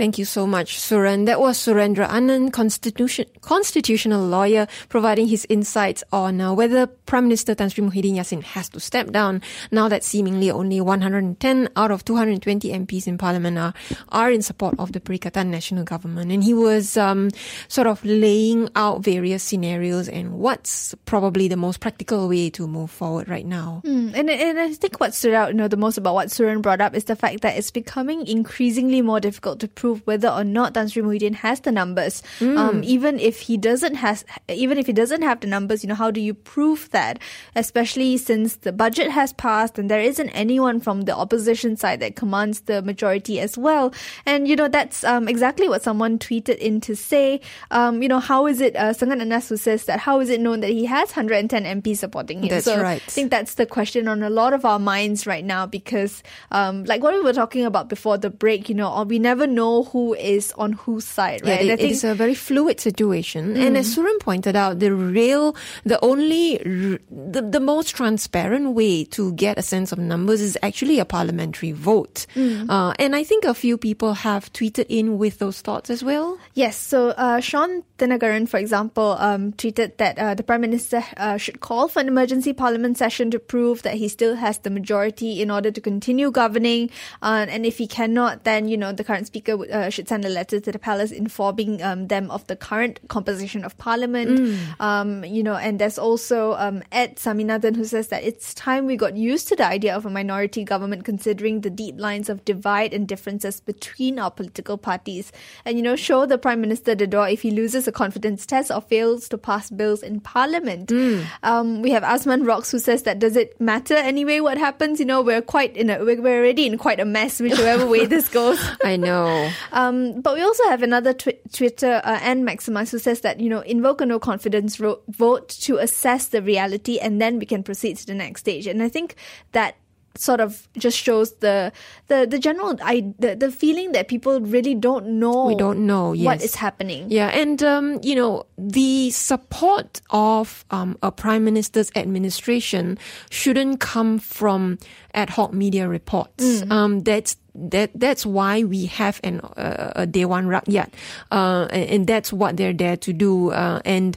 Thank 0.00 0.16
you 0.16 0.24
so 0.24 0.46
much, 0.46 0.78
Suren. 0.78 1.26
That 1.26 1.40
was 1.40 1.58
Surendra 1.58 2.08
Anand, 2.08 2.54
constitution, 2.54 3.26
constitutional 3.42 4.24
lawyer, 4.24 4.66
providing 4.88 5.28
his 5.28 5.46
insights 5.50 6.02
on 6.10 6.40
uh, 6.40 6.54
whether 6.54 6.86
Prime 6.86 7.24
Minister 7.24 7.54
Tan 7.54 7.68
Sri 7.68 7.84
Muhyiddin 7.84 8.14
Yassin 8.14 8.42
has 8.42 8.70
to 8.70 8.80
step 8.80 9.10
down 9.10 9.42
now 9.70 9.90
that 9.90 10.02
seemingly 10.02 10.50
only 10.50 10.80
110 10.80 11.68
out 11.76 11.90
of 11.90 12.02
220 12.06 12.70
MPs 12.70 13.06
in 13.06 13.18
Parliament 13.18 13.58
are, 13.58 13.74
are 14.08 14.30
in 14.30 14.40
support 14.40 14.74
of 14.78 14.92
the 14.92 15.00
Perikatan 15.00 15.50
Nasional 15.50 15.84
Government. 15.84 16.32
And 16.32 16.42
he 16.42 16.54
was 16.54 16.96
um, 16.96 17.28
sort 17.68 17.86
of 17.86 18.02
laying 18.02 18.70
out 18.76 19.02
various 19.02 19.42
scenarios 19.42 20.08
and 20.08 20.32
what's 20.38 20.94
probably 21.04 21.46
the 21.46 21.58
most 21.58 21.80
practical 21.80 22.26
way 22.26 22.48
to 22.48 22.66
move 22.66 22.90
forward 22.90 23.28
right 23.28 23.44
now. 23.44 23.82
Mm, 23.84 24.14
and, 24.14 24.30
and 24.30 24.60
I 24.60 24.72
think 24.72 24.98
what 24.98 25.12
stood 25.12 25.34
out, 25.34 25.50
you 25.50 25.56
know, 25.56 25.68
the 25.68 25.76
most 25.76 25.98
about 25.98 26.14
what 26.14 26.28
Suren 26.28 26.62
brought 26.62 26.80
up 26.80 26.94
is 26.94 27.04
the 27.04 27.16
fact 27.16 27.42
that 27.42 27.58
it's 27.58 27.70
becoming 27.70 28.26
increasingly 28.26 29.02
more 29.02 29.20
difficult 29.20 29.60
to 29.60 29.68
prove 29.68 29.89
whether 30.04 30.28
or 30.28 30.44
not 30.44 30.74
Tan 30.74 30.88
Sri 30.88 31.02
Muhyiddin 31.02 31.34
has 31.34 31.60
the 31.60 31.72
numbers. 31.72 32.22
Mm. 32.38 32.58
Um, 32.58 32.84
even 32.84 33.18
if 33.18 33.40
he 33.40 33.56
doesn't 33.56 33.94
has, 33.94 34.24
even 34.48 34.78
if 34.78 34.86
he 34.86 34.92
doesn't 34.92 35.22
have 35.22 35.40
the 35.40 35.46
numbers, 35.46 35.82
you 35.82 35.88
know, 35.88 35.94
how 35.94 36.10
do 36.10 36.20
you 36.20 36.34
prove 36.34 36.90
that? 36.90 37.18
Especially 37.54 38.16
since 38.16 38.56
the 38.56 38.72
budget 38.72 39.10
has 39.10 39.32
passed 39.32 39.78
and 39.78 39.90
there 39.90 40.00
isn't 40.00 40.30
anyone 40.30 40.80
from 40.80 41.02
the 41.02 41.14
opposition 41.14 41.76
side 41.76 42.00
that 42.00 42.16
commands 42.16 42.60
the 42.62 42.82
majority 42.82 43.40
as 43.40 43.56
well. 43.56 43.92
And 44.26 44.48
you 44.48 44.56
know, 44.56 44.68
that's 44.68 45.04
um, 45.04 45.28
exactly 45.28 45.68
what 45.68 45.82
someone 45.82 46.18
tweeted 46.18 46.58
in 46.58 46.80
to 46.82 46.96
say. 46.96 47.40
Um, 47.70 48.02
you 48.02 48.08
know, 48.08 48.20
how 48.20 48.46
is 48.46 48.60
it? 48.60 48.76
Uh, 48.76 48.92
Sangan 48.92 49.20
Anas 49.20 49.48
who 49.48 49.56
says 49.56 49.84
that 49.84 50.00
how 50.00 50.20
is 50.20 50.30
it 50.30 50.40
known 50.40 50.60
that 50.60 50.70
he 50.70 50.84
has 50.86 51.10
110 51.10 51.64
MPs 51.82 51.98
supporting 51.98 52.42
him? 52.42 52.48
That's 52.48 52.64
so 52.64 52.80
right. 52.80 53.02
I 53.02 53.10
think 53.10 53.30
that's 53.30 53.54
the 53.54 53.66
question 53.66 54.08
on 54.08 54.22
a 54.22 54.30
lot 54.30 54.52
of 54.52 54.64
our 54.64 54.78
minds 54.78 55.26
right 55.26 55.44
now 55.44 55.66
because, 55.66 56.22
um, 56.50 56.84
like 56.84 57.02
what 57.02 57.14
we 57.14 57.20
were 57.20 57.32
talking 57.32 57.64
about 57.64 57.88
before 57.88 58.18
the 58.18 58.30
break, 58.30 58.68
you 58.68 58.74
know, 58.74 59.02
we 59.02 59.18
never 59.18 59.46
know 59.46 59.79
who 59.84 60.14
is 60.14 60.52
on 60.56 60.72
whose 60.72 61.04
side, 61.04 61.42
right? 61.44 61.64
Yeah, 61.64 61.74
it, 61.74 61.80
it 61.80 61.90
is 61.90 62.04
a 62.04 62.14
very 62.14 62.34
fluid 62.34 62.80
situation. 62.80 63.54
Mm. 63.54 63.66
And 63.66 63.76
as 63.76 63.96
Suren 63.96 64.18
pointed 64.20 64.56
out, 64.56 64.78
the 64.78 64.92
real, 64.92 65.56
the 65.84 65.98
only, 66.04 66.58
the, 66.58 67.42
the 67.42 67.60
most 67.60 67.96
transparent 67.96 68.74
way 68.74 69.04
to 69.04 69.32
get 69.34 69.58
a 69.58 69.62
sense 69.62 69.92
of 69.92 69.98
numbers 69.98 70.40
is 70.40 70.58
actually 70.62 70.98
a 70.98 71.04
parliamentary 71.04 71.72
vote. 71.72 72.26
Mm. 72.34 72.68
Uh, 72.68 72.94
and 72.98 73.16
I 73.16 73.24
think 73.24 73.44
a 73.44 73.54
few 73.54 73.78
people 73.78 74.14
have 74.14 74.52
tweeted 74.52 74.86
in 74.88 75.18
with 75.18 75.38
those 75.38 75.60
thoughts 75.60 75.90
as 75.90 76.02
well. 76.02 76.38
Yes. 76.54 76.76
So 76.76 77.10
uh, 77.10 77.40
Sean 77.40 77.82
Thinagaran, 77.98 78.48
for 78.48 78.58
example, 78.58 79.16
um, 79.18 79.52
tweeted 79.52 79.96
that 79.98 80.18
uh, 80.18 80.34
the 80.34 80.42
Prime 80.42 80.60
Minister 80.60 81.04
uh, 81.16 81.36
should 81.36 81.60
call 81.60 81.88
for 81.88 82.00
an 82.00 82.08
emergency 82.08 82.52
parliament 82.52 82.98
session 82.98 83.30
to 83.30 83.38
prove 83.38 83.82
that 83.82 83.94
he 83.94 84.08
still 84.08 84.36
has 84.36 84.58
the 84.58 84.70
majority 84.70 85.42
in 85.42 85.50
order 85.50 85.70
to 85.70 85.80
continue 85.80 86.30
governing. 86.30 86.90
Uh, 87.22 87.46
and 87.48 87.66
if 87.66 87.78
he 87.78 87.86
cannot, 87.86 88.44
then, 88.44 88.68
you 88.68 88.76
know, 88.76 88.92
the 88.92 89.04
current 89.04 89.26
speaker 89.26 89.56
Uh, 89.64 89.90
should 89.90 90.08
send 90.08 90.24
a 90.24 90.28
letter 90.28 90.60
to 90.60 90.72
the 90.72 90.78
palace 90.78 91.10
informing 91.10 91.82
um, 91.82 92.08
them 92.08 92.30
of 92.30 92.46
the 92.46 92.56
current 92.56 93.00
composition 93.08 93.64
of 93.64 93.76
parliament. 93.78 94.38
Mm. 94.38 94.80
Um, 94.80 95.24
you 95.24 95.42
know, 95.42 95.56
and 95.56 95.78
there's 95.78 95.98
also 95.98 96.54
um, 96.54 96.82
Ed 96.92 97.16
Saminathan 97.16 97.76
who 97.76 97.84
says 97.84 98.08
that 98.08 98.24
it's 98.24 98.54
time 98.54 98.86
we 98.86 98.96
got 98.96 99.16
used 99.16 99.48
to 99.48 99.56
the 99.56 99.66
idea 99.66 99.94
of 99.94 100.06
a 100.06 100.10
minority 100.10 100.64
government 100.64 101.04
considering 101.04 101.60
the 101.60 101.70
deep 101.70 101.98
lines 101.98 102.28
of 102.28 102.44
divide 102.44 102.92
and 102.92 103.06
differences 103.06 103.60
between 103.60 104.18
our 104.18 104.30
political 104.30 104.78
parties. 104.78 105.32
And, 105.64 105.76
you 105.76 105.82
know, 105.82 105.96
show 105.96 106.26
the 106.26 106.38
Prime 106.38 106.60
Minister 106.60 106.94
the 106.94 107.06
door 107.06 107.28
if 107.28 107.42
he 107.42 107.50
loses 107.50 107.86
a 107.86 107.92
confidence 107.92 108.46
test 108.46 108.70
or 108.70 108.80
fails 108.80 109.28
to 109.28 109.38
pass 109.38 109.70
bills 109.70 110.02
in 110.02 110.20
parliament. 110.20 110.88
Mm. 110.88 111.24
Um, 111.42 111.82
we 111.82 111.90
have 111.90 112.02
Asman 112.02 112.46
Rocks 112.46 112.70
who 112.70 112.78
says 112.78 113.02
that 113.04 113.18
does 113.18 113.36
it 113.36 113.60
matter 113.60 113.94
anyway 113.94 114.40
what 114.40 114.58
happens? 114.58 115.00
You 115.00 115.06
know, 115.06 115.22
we're 115.22 115.42
quite 115.42 115.76
in 115.76 115.90
a, 115.90 116.04
we're 116.04 116.38
already 116.38 116.66
in 116.66 116.78
quite 116.78 117.00
a 117.00 117.04
mess, 117.04 117.40
whichever 117.40 117.86
way 117.86 118.06
this 118.06 118.28
goes. 118.28 118.60
I 118.84 118.96
know. 118.96 119.49
Um, 119.72 120.20
but 120.20 120.34
we 120.34 120.42
also 120.42 120.64
have 120.68 120.82
another 120.82 121.12
tw- 121.12 121.40
Twitter 121.52 122.00
uh, 122.04 122.18
and 122.22 122.44
Maximus 122.44 122.90
who 122.90 122.98
says 122.98 123.20
that 123.20 123.40
you 123.40 123.48
know 123.48 123.60
invoke 123.60 124.00
a 124.00 124.06
no 124.06 124.18
confidence 124.18 124.80
ro- 124.80 125.00
vote 125.08 125.48
to 125.60 125.76
assess 125.78 126.28
the 126.28 126.42
reality, 126.42 126.98
and 126.98 127.20
then 127.20 127.38
we 127.38 127.46
can 127.46 127.62
proceed 127.62 127.96
to 127.98 128.06
the 128.06 128.14
next 128.14 128.40
stage. 128.40 128.66
And 128.66 128.82
I 128.82 128.88
think 128.88 129.16
that 129.52 129.76
sort 130.16 130.40
of 130.40 130.68
just 130.76 130.98
shows 130.98 131.32
the 131.36 131.72
the 132.08 132.26
the 132.28 132.38
general 132.38 132.76
I 132.82 133.12
the, 133.18 133.36
the 133.36 133.50
feeling 133.50 133.92
that 133.92 134.08
people 134.08 134.40
really 134.40 134.74
don't 134.74 135.06
know 135.20 135.46
we 135.46 135.54
don't 135.54 135.86
know 135.86 136.12
yes. 136.12 136.26
what 136.26 136.42
is 136.42 136.54
happening 136.54 137.06
yeah 137.08 137.28
and 137.28 137.62
um, 137.62 138.00
you 138.02 138.16
know 138.16 138.46
the 138.58 139.10
support 139.10 140.00
of 140.10 140.64
um, 140.70 140.98
a 141.02 141.12
prime 141.12 141.44
minister's 141.44 141.90
administration 141.94 142.98
shouldn't 143.30 143.80
come 143.80 144.18
from 144.18 144.78
ad 145.14 145.30
hoc 145.30 145.52
media 145.52 145.88
reports 145.88 146.44
mm. 146.44 146.70
um, 146.70 147.00
that's 147.00 147.36
that 147.68 147.90
that's 147.94 148.24
why 148.24 148.64
we 148.64 148.86
have 148.86 149.20
an 149.22 149.40
uh, 149.40 149.92
a 149.96 150.06
Dewan 150.06 150.46
Rakyat, 150.46 150.90
uh, 151.30 151.68
and, 151.70 151.90
and, 151.90 152.06
that's 152.06 152.32
what 152.32 152.56
they're 152.56 152.72
there 152.72 152.96
to 152.96 153.12
do. 153.12 153.50
Uh, 153.50 153.80
and 153.84 154.16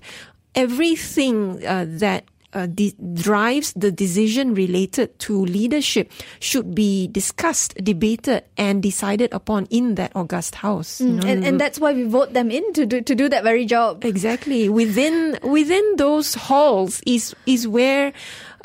everything 0.56 1.66
uh, 1.66 1.86
that 1.88 2.26
uh, 2.54 2.68
de- 2.68 2.96
drives 3.14 3.74
the 3.74 3.92
decision 3.92 4.54
related 4.54 5.18
to 5.20 5.46
leadership 5.46 6.12
should 6.40 6.74
be 6.74 7.08
discussed, 7.08 7.76
debated, 7.84 8.44
and 8.58 8.82
decided 8.82 9.34
upon 9.34 9.66
in 9.70 9.96
that 9.96 10.12
august 10.16 10.56
house. 10.56 11.00
Mm, 11.00 11.08
you 11.08 11.14
know? 11.14 11.28
and, 11.28 11.44
and 11.46 11.62
that's 11.62 11.80
why 11.80 11.94
we 11.94 12.04
vote 12.04 12.34
them 12.34 12.52
in 12.52 12.74
to 12.74 12.86
do 12.86 13.02
to 13.02 13.16
do 13.16 13.28
that 13.30 13.44
very 13.44 13.66
job. 13.66 14.06
Exactly. 14.06 14.70
Within 14.70 15.38
within 15.44 15.96
those 15.98 16.34
halls 16.36 17.02
is 17.06 17.36
is 17.46 17.68
where 17.68 18.14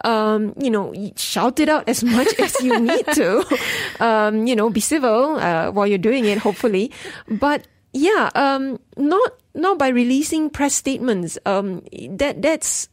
um, 0.04 0.54
you 0.60 0.70
know, 0.70 0.94
shout 1.16 1.60
it 1.60 1.68
out 1.68 1.88
as 1.88 2.04
much 2.04 2.28
as 2.38 2.54
you 2.60 2.78
need 2.78 3.06
to. 3.14 3.44
Um, 4.00 4.46
you 4.46 4.54
know, 4.54 4.70
be 4.70 4.80
civil 4.80 5.36
uh, 5.36 5.72
while 5.72 5.86
you're 5.86 5.98
doing 5.98 6.24
it, 6.24 6.38
hopefully. 6.38 6.92
But 7.28 7.66
yeah, 7.92 8.30
um, 8.34 8.78
not 8.96 9.34
not 9.58 9.78
by 9.78 9.88
releasing 9.88 10.48
press 10.48 10.74
statements. 10.74 11.38
Um, 11.44 11.82
that 12.10 12.40
that's 12.40 12.88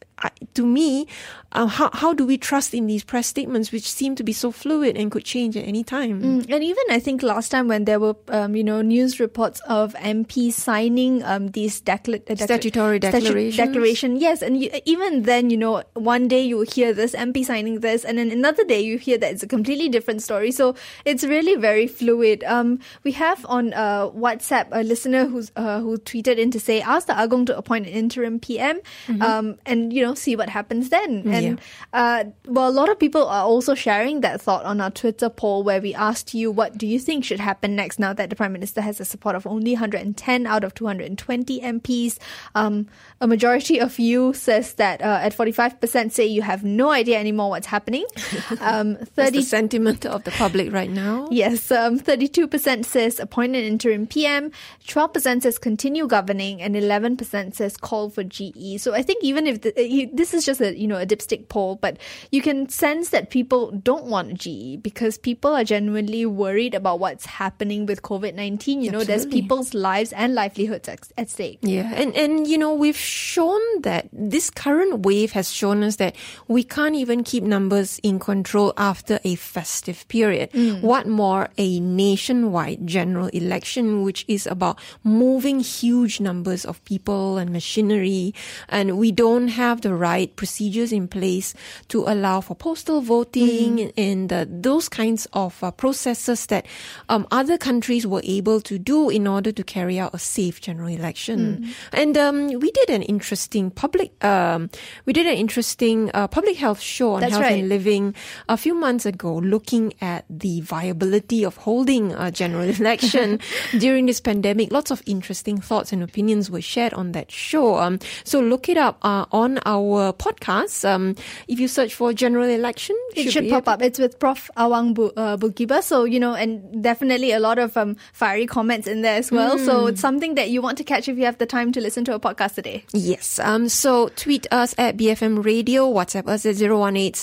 to 0.54 0.66
me, 0.66 1.06
uh, 1.52 1.66
how 1.66 1.90
how 1.92 2.14
do 2.14 2.24
we 2.26 2.38
trust 2.38 2.74
in 2.74 2.86
these 2.86 3.04
press 3.04 3.26
statements, 3.26 3.70
which 3.70 3.90
seem 3.90 4.14
to 4.16 4.24
be 4.24 4.32
so 4.32 4.50
fluid 4.50 4.96
and 4.96 5.10
could 5.10 5.24
change 5.24 5.56
at 5.56 5.64
any 5.64 5.84
time? 5.84 6.22
Mm, 6.22 6.50
and 6.50 6.64
even 6.64 6.84
I 6.90 6.98
think 6.98 7.22
last 7.22 7.50
time 7.50 7.68
when 7.68 7.84
there 7.84 8.00
were 8.00 8.16
um, 8.28 8.56
you 8.56 8.64
know 8.64 8.80
news 8.82 9.20
reports 9.20 9.60
of 9.68 9.94
MPs 9.94 10.52
signing 10.52 11.22
um, 11.22 11.48
these 11.48 11.80
decla- 11.82 12.28
uh, 12.30 12.36
statutory 12.36 12.98
declarations, 12.98 13.56
declaration, 13.56 14.16
yes, 14.16 14.42
and 14.42 14.60
you, 14.60 14.70
even 14.84 15.22
then 15.22 15.50
you 15.50 15.56
know 15.56 15.82
one 15.94 16.28
day 16.28 16.42
you 16.42 16.60
hear 16.62 16.92
this 16.92 17.14
MP 17.14 17.44
signing 17.44 17.80
this, 17.80 18.04
and 18.04 18.18
then 18.18 18.30
another 18.30 18.64
day 18.64 18.80
you 18.80 18.98
hear 18.98 19.18
that 19.18 19.32
it's 19.32 19.42
a 19.42 19.48
completely 19.48 19.88
different 19.88 20.22
story. 20.22 20.50
So 20.50 20.74
it's 21.04 21.24
really 21.24 21.56
very 21.56 21.86
fluid. 21.86 22.42
Um, 22.44 22.80
we 23.04 23.12
have 23.12 23.44
on 23.48 23.72
uh, 23.74 24.08
WhatsApp 24.08 24.68
a 24.72 24.82
listener 24.82 25.26
who's 25.26 25.52
uh, 25.56 25.80
who 25.80 25.98
tweeted 25.98 26.38
in 26.38 26.50
to 26.56 26.64
say 26.64 26.80
ask 26.80 27.06
the 27.06 27.12
Agong 27.12 27.46
to 27.46 27.56
appoint 27.56 27.86
an 27.86 27.92
interim 27.92 28.40
PM, 28.40 28.80
mm-hmm. 29.06 29.22
um, 29.22 29.58
and 29.66 29.92
you 29.92 30.02
know 30.02 30.14
see 30.14 30.36
what 30.36 30.48
happens 30.48 30.88
then. 30.88 31.22
And 31.26 31.60
yeah. 31.92 32.24
uh, 32.24 32.24
well, 32.46 32.68
a 32.68 32.76
lot 32.80 32.88
of 32.88 32.98
people 32.98 33.26
are 33.26 33.44
also 33.44 33.74
sharing 33.74 34.20
that 34.22 34.40
thought 34.40 34.64
on 34.64 34.80
our 34.80 34.90
Twitter 34.90 35.28
poll 35.28 35.62
where 35.62 35.80
we 35.80 35.94
asked 35.94 36.34
you 36.34 36.50
what 36.50 36.78
do 36.78 36.86
you 36.86 36.98
think 36.98 37.24
should 37.24 37.40
happen 37.40 37.76
next 37.76 37.98
now 37.98 38.12
that 38.12 38.30
the 38.30 38.36
Prime 38.36 38.52
Minister 38.52 38.80
has 38.80 38.98
the 38.98 39.04
support 39.04 39.36
of 39.36 39.46
only 39.46 39.72
110 39.72 40.46
out 40.46 40.64
of 40.64 40.74
220 40.74 41.60
MPs. 41.60 42.18
Um, 42.54 42.86
a 43.20 43.26
majority 43.26 43.80
of 43.80 43.98
you 43.98 44.32
says 44.32 44.74
that 44.74 45.02
uh, 45.02 45.20
at 45.22 45.36
45% 45.36 46.12
say 46.12 46.26
you 46.26 46.42
have 46.42 46.64
no 46.64 46.90
idea 46.90 47.18
anymore 47.18 47.50
what's 47.50 47.66
happening. 47.66 48.06
Um, 48.60 48.96
30 48.96 49.06
That's 49.14 49.30
the 49.32 49.42
sentiment 49.42 50.06
of 50.06 50.24
the 50.24 50.30
public 50.30 50.72
right 50.72 50.90
now. 50.90 51.28
Yes, 51.30 51.70
um, 51.70 51.98
32% 51.98 52.84
says 52.84 53.20
appoint 53.20 53.54
an 53.54 53.62
interim 53.62 54.06
PM, 54.06 54.50
12% 54.86 55.42
says 55.42 55.58
continue 55.58 56.06
governing, 56.06 56.45
and 56.54 56.74
11% 56.74 57.54
says 57.54 57.76
call 57.76 58.10
for 58.10 58.24
GE. 58.24 58.78
So 58.78 58.94
I 58.94 59.02
think 59.02 59.22
even 59.22 59.46
if 59.46 59.62
the, 59.62 60.10
this 60.12 60.34
is 60.34 60.44
just 60.44 60.60
a 60.60 60.76
you 60.76 60.86
know 60.86 60.96
a 60.96 61.06
dipstick 61.06 61.48
poll, 61.48 61.76
but 61.76 61.98
you 62.30 62.42
can 62.42 62.68
sense 62.68 63.10
that 63.10 63.30
people 63.30 63.70
don't 63.72 64.04
want 64.04 64.34
GE 64.34 64.82
because 64.82 65.18
people 65.18 65.54
are 65.54 65.64
genuinely 65.64 66.26
worried 66.26 66.74
about 66.74 67.00
what's 67.00 67.26
happening 67.26 67.86
with 67.86 68.02
COVID 68.02 68.34
nineteen. 68.34 68.82
You 68.82 68.90
know, 68.90 69.04
there's 69.04 69.26
people's 69.26 69.74
lives 69.74 70.12
and 70.12 70.34
livelihoods 70.34 70.88
at, 70.88 71.00
at 71.18 71.30
stake. 71.30 71.58
Yeah, 71.62 71.92
and 71.94 72.14
and 72.14 72.46
you 72.46 72.58
know 72.58 72.74
we've 72.74 72.96
shown 72.96 73.60
that 73.82 74.08
this 74.12 74.50
current 74.50 75.00
wave 75.00 75.32
has 75.32 75.52
shown 75.52 75.82
us 75.82 75.96
that 75.96 76.16
we 76.48 76.62
can't 76.62 76.94
even 76.94 77.24
keep 77.24 77.42
numbers 77.42 77.98
in 78.02 78.18
control 78.18 78.72
after 78.76 79.20
a 79.24 79.34
festive 79.34 80.06
period. 80.08 80.50
Mm. 80.52 80.82
What 80.82 81.06
more 81.06 81.48
a 81.58 81.80
nationwide 81.80 82.86
general 82.86 83.28
election, 83.28 84.02
which 84.02 84.24
is 84.28 84.46
about 84.46 84.78
moving 85.04 85.60
huge 85.60 86.20
numbers 86.26 86.66
of 86.66 86.82
people 86.84 87.38
and 87.38 87.54
machinery, 87.54 88.34
and 88.68 88.98
we 88.98 89.14
don't 89.14 89.48
have 89.54 89.86
the 89.86 89.94
right 89.94 90.34
procedures 90.34 90.90
in 90.90 91.06
place 91.06 91.54
to 91.86 92.02
allow 92.10 92.42
for 92.42 92.58
postal 92.58 93.00
voting 93.00 93.78
mm. 93.78 93.92
and 93.96 94.32
uh, 94.32 94.44
those 94.48 94.90
kinds 94.90 95.30
of 95.32 95.62
uh, 95.62 95.70
processes 95.70 96.46
that 96.46 96.66
um, 97.08 97.26
other 97.30 97.56
countries 97.56 98.06
were 98.06 98.22
able 98.24 98.60
to 98.60 98.78
do 98.78 99.08
in 99.08 99.26
order 99.26 99.52
to 99.52 99.62
carry 99.62 99.98
out 100.02 100.14
a 100.14 100.18
safe 100.18 100.60
general 100.60 100.88
election. 100.88 101.62
Mm. 101.62 101.74
And 101.92 102.14
um, 102.18 102.36
we 102.58 102.70
did 102.72 102.90
an 102.90 103.02
interesting 103.02 103.70
public, 103.70 104.10
um, 104.24 104.68
we 105.06 105.12
did 105.12 105.26
an 105.26 105.38
interesting 105.38 106.10
uh, 106.12 106.26
public 106.26 106.56
health 106.56 106.80
show 106.80 107.14
on 107.14 107.20
That's 107.20 107.38
health 107.38 107.46
right. 107.46 107.60
and 107.60 107.68
living 107.68 108.14
a 108.48 108.56
few 108.56 108.74
months 108.74 109.06
ago, 109.06 109.38
looking 109.38 109.94
at 110.00 110.24
the 110.28 110.60
viability 110.60 111.44
of 111.44 111.56
holding 111.56 112.12
a 112.12 112.30
general 112.34 112.68
election 112.80 113.38
during 113.78 114.06
this 114.06 114.20
pandemic. 114.20 114.72
Lots 114.72 114.90
of 114.90 115.02
interesting 115.06 115.60
thoughts 115.60 115.92
and 115.92 116.02
opinions 116.02 116.15
were 116.50 116.60
shared 116.60 116.94
on 116.94 117.12
that 117.12 117.30
show. 117.30 117.76
Um, 117.76 117.98
so 118.24 118.40
look 118.40 118.68
it 118.68 118.76
up 118.76 118.98
uh, 119.02 119.26
on 119.32 119.58
our 119.64 120.12
podcast. 120.12 120.88
Um, 120.88 121.16
if 121.48 121.60
you 121.60 121.68
search 121.68 121.94
for 121.94 122.12
general 122.12 122.48
election, 122.48 122.96
it 123.14 123.30
should, 123.30 123.48
pop 123.48 123.68
up. 123.68 123.82
It's 123.82 123.98
with 123.98 124.18
Prof. 124.18 124.50
Awang 124.56 124.94
Bu- 124.94 125.12
uh. 125.16 125.36
So, 125.82 126.04
you 126.04 126.20
know, 126.20 126.34
and 126.34 126.82
definitely 126.82 127.32
a 127.32 127.40
lot 127.40 127.58
of 127.58 127.76
um, 127.76 127.96
fiery 128.12 128.46
comments 128.46 128.86
in 128.86 129.02
there 129.02 129.16
as 129.16 129.30
well. 129.30 129.56
Mm. 129.56 129.64
So 129.64 129.86
it's 129.86 130.00
something 130.00 130.34
that 130.36 130.50
you 130.50 130.62
want 130.62 130.78
to 130.78 130.84
catch 130.84 131.08
if 131.08 131.18
you 131.18 131.24
have 131.24 131.38
the 131.38 131.46
time 131.46 131.72
to 131.72 131.80
listen 131.80 132.04
to 132.06 132.14
a 132.14 132.20
podcast 132.20 132.54
today. 132.54 132.84
Yes. 132.92 133.38
Um. 133.38 133.68
So 133.68 134.08
tweet 134.16 134.46
us 134.50 134.74
at 134.78 134.96
BFM 134.96 135.44
Radio, 135.44 135.92
WhatsApp 135.92 136.28
us 136.28 136.46
at 136.46 136.56
018 136.60 137.16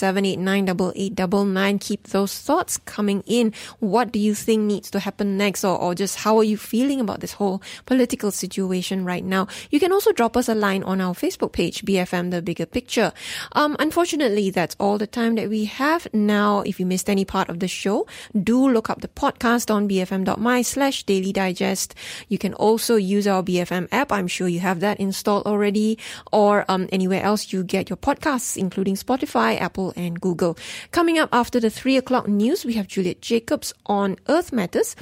Keep 1.80 2.08
those 2.08 2.40
thoughts 2.40 2.78
coming 2.78 3.24
in. 3.26 3.54
What 3.80 4.12
do 4.12 4.20
you 4.20 4.36
think 4.36 4.64
needs 4.64 4.92
to 4.92 5.00
happen 5.00 5.38
next 5.38 5.64
or, 5.64 5.78
or 5.78 5.96
just 5.96 6.18
how 6.18 6.38
are 6.38 6.44
you 6.44 6.58
feeling 6.58 7.00
about 7.00 7.20
this 7.20 7.34
whole 7.34 7.62
political 7.86 8.32
situation 8.32 8.83
right 8.92 9.24
now? 9.24 9.48
You 9.72 9.80
can 9.80 9.92
also 9.92 10.12
drop 10.12 10.36
us 10.36 10.50
a 10.50 10.56
line 10.56 10.84
on 10.84 11.00
our 11.00 11.14
Facebook 11.14 11.54
page, 11.54 11.86
BFM 11.86 12.32
The 12.32 12.42
Bigger 12.42 12.66
Picture. 12.66 13.14
Um, 13.54 13.76
unfortunately, 13.80 14.50
that's 14.50 14.76
all 14.80 14.98
the 14.98 15.08
time 15.08 15.36
that 15.36 15.50
we 15.50 15.66
have 15.66 16.08
now. 16.14 16.62
If 16.62 16.80
you 16.80 16.86
missed 16.86 17.10
any 17.10 17.26
part 17.26 17.50
of 17.50 17.60
the 17.60 17.68
show, 17.68 18.06
do 18.36 18.70
look 18.70 18.90
up 18.90 19.02
the 19.02 19.08
podcast 19.08 19.74
on 19.74 19.88
bfm.my 19.88 20.62
slash 20.62 21.04
daily 21.04 21.32
digest. 21.32 21.96
You 22.28 22.38
can 22.38 22.54
also 22.56 22.96
use 22.96 23.28
our 23.28 23.44
BFM 23.44 23.88
app. 23.92 24.12
I'm 24.12 24.28
sure 24.28 24.48
you 24.48 24.60
have 24.60 24.82
that 24.82 25.00
installed 25.00 25.46
already 25.46 25.98
or 26.32 26.66
um, 26.68 26.90
anywhere 26.92 27.24
else 27.24 27.54
you 27.54 27.64
get 27.64 27.90
your 27.90 27.98
podcasts, 27.98 28.58
including 28.58 28.96
Spotify, 28.96 29.60
Apple, 29.60 29.94
and 29.96 30.20
Google. 30.20 30.58
Coming 30.92 31.18
up 31.18 31.30
after 31.32 31.60
the 31.60 31.70
three 31.70 31.98
o'clock 31.98 32.28
news, 32.28 32.66
we 32.66 32.74
have 32.74 32.88
Juliet 32.88 33.22
Jacobs 33.22 33.74
on 33.86 34.18
Earth 34.28 34.52
Matters, 34.52 34.96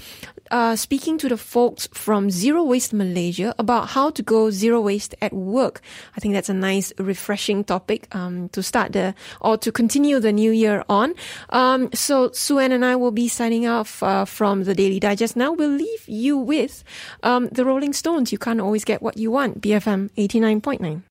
uh, 0.52 0.76
speaking 0.76 1.18
to 1.18 1.30
the 1.30 1.38
folks 1.38 1.88
from 1.94 2.30
Zero 2.30 2.64
Waste 2.64 2.94
Malaysia 2.94 3.56
about 3.72 3.88
how 3.90 4.10
to 4.10 4.22
go 4.22 4.52
zero 4.52 4.82
waste 4.82 5.16
at 5.22 5.32
work. 5.32 5.80
I 6.18 6.20
think 6.20 6.34
that's 6.34 6.50
a 6.50 6.54
nice, 6.54 6.92
refreshing 6.98 7.64
topic 7.64 8.14
um, 8.14 8.50
to 8.50 8.62
start 8.62 8.92
the 8.92 9.16
or 9.40 9.58
to 9.58 9.72
continue 9.72 10.20
the 10.20 10.34
new 10.34 10.52
year 10.52 10.84
on. 10.90 11.14
Um, 11.50 11.90
so 11.94 12.30
Suen 12.30 12.72
and 12.72 12.84
I 12.84 12.98
will 12.98 13.12
be 13.12 13.30
signing 13.30 13.68
off 13.68 14.04
uh, 14.04 14.26
from 14.26 14.66
the 14.66 14.76
Daily 14.76 15.00
Digest. 15.00 15.38
Now 15.38 15.54
we'll 15.54 15.70
leave 15.70 16.04
you 16.08 16.38
with 16.38 16.84
um, 17.24 17.48
the 17.48 17.64
Rolling 17.64 17.94
Stones. 17.94 18.32
You 18.32 18.38
can't 18.38 18.60
always 18.60 18.84
get 18.84 19.02
what 19.02 19.16
you 19.16 19.32
want. 19.32 19.62
BFM 19.62 20.10
eighty 20.18 20.40
nine 20.42 20.60
point 20.60 20.82
nine. 20.82 21.11